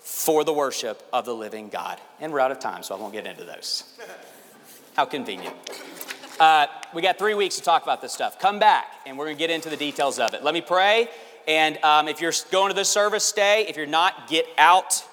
for 0.00 0.44
the 0.44 0.52
worship 0.52 1.02
of 1.12 1.24
the 1.24 1.34
living 1.34 1.68
God. 1.68 2.00
And 2.20 2.32
we're 2.32 2.40
out 2.40 2.50
of 2.50 2.58
time, 2.58 2.82
so 2.82 2.96
I 2.96 2.98
won't 2.98 3.12
get 3.12 3.26
into 3.26 3.44
those. 3.44 3.84
How 4.96 5.04
convenient. 5.04 5.54
Uh, 6.38 6.66
we 6.94 7.02
got 7.02 7.18
three 7.18 7.34
weeks 7.34 7.56
to 7.56 7.62
talk 7.62 7.82
about 7.82 8.00
this 8.00 8.12
stuff. 8.12 8.38
Come 8.38 8.58
back, 8.58 8.86
and 9.04 9.18
we're 9.18 9.26
going 9.26 9.36
to 9.36 9.38
get 9.38 9.50
into 9.50 9.68
the 9.68 9.76
details 9.76 10.18
of 10.18 10.32
it. 10.34 10.44
Let 10.44 10.54
me 10.54 10.60
pray. 10.60 11.08
And 11.48 11.82
um, 11.84 12.08
if 12.08 12.20
you're 12.20 12.32
going 12.50 12.70
to 12.70 12.74
this 12.74 12.88
service, 12.88 13.24
stay. 13.24 13.66
If 13.68 13.76
you're 13.76 13.86
not, 13.86 14.28
get 14.28 14.46
out. 14.58 15.04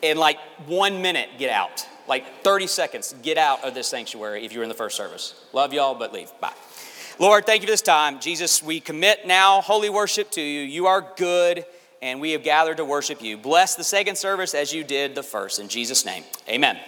In 0.00 0.16
like 0.16 0.38
one 0.66 1.02
minute, 1.02 1.28
get 1.38 1.50
out. 1.50 1.86
Like 2.06 2.42
30 2.42 2.68
seconds, 2.68 3.14
get 3.22 3.36
out 3.36 3.64
of 3.64 3.74
this 3.74 3.88
sanctuary 3.88 4.44
if 4.44 4.52
you're 4.52 4.62
in 4.62 4.68
the 4.68 4.74
first 4.74 4.96
service. 4.96 5.34
Love 5.52 5.72
y'all, 5.72 5.94
but 5.94 6.12
leave. 6.12 6.30
Bye. 6.40 6.54
Lord, 7.20 7.46
thank 7.46 7.62
you 7.62 7.66
for 7.66 7.72
this 7.72 7.82
time. 7.82 8.20
Jesus, 8.20 8.62
we 8.62 8.78
commit 8.78 9.26
now 9.26 9.60
holy 9.60 9.90
worship 9.90 10.30
to 10.32 10.40
you. 10.40 10.60
You 10.60 10.86
are 10.86 11.04
good, 11.16 11.64
and 12.00 12.20
we 12.20 12.30
have 12.30 12.44
gathered 12.44 12.76
to 12.76 12.84
worship 12.84 13.20
you. 13.20 13.36
Bless 13.36 13.74
the 13.74 13.82
second 13.82 14.16
service 14.16 14.54
as 14.54 14.72
you 14.72 14.84
did 14.84 15.16
the 15.16 15.24
first. 15.24 15.58
In 15.58 15.68
Jesus' 15.68 16.04
name, 16.04 16.22
amen. 16.48 16.78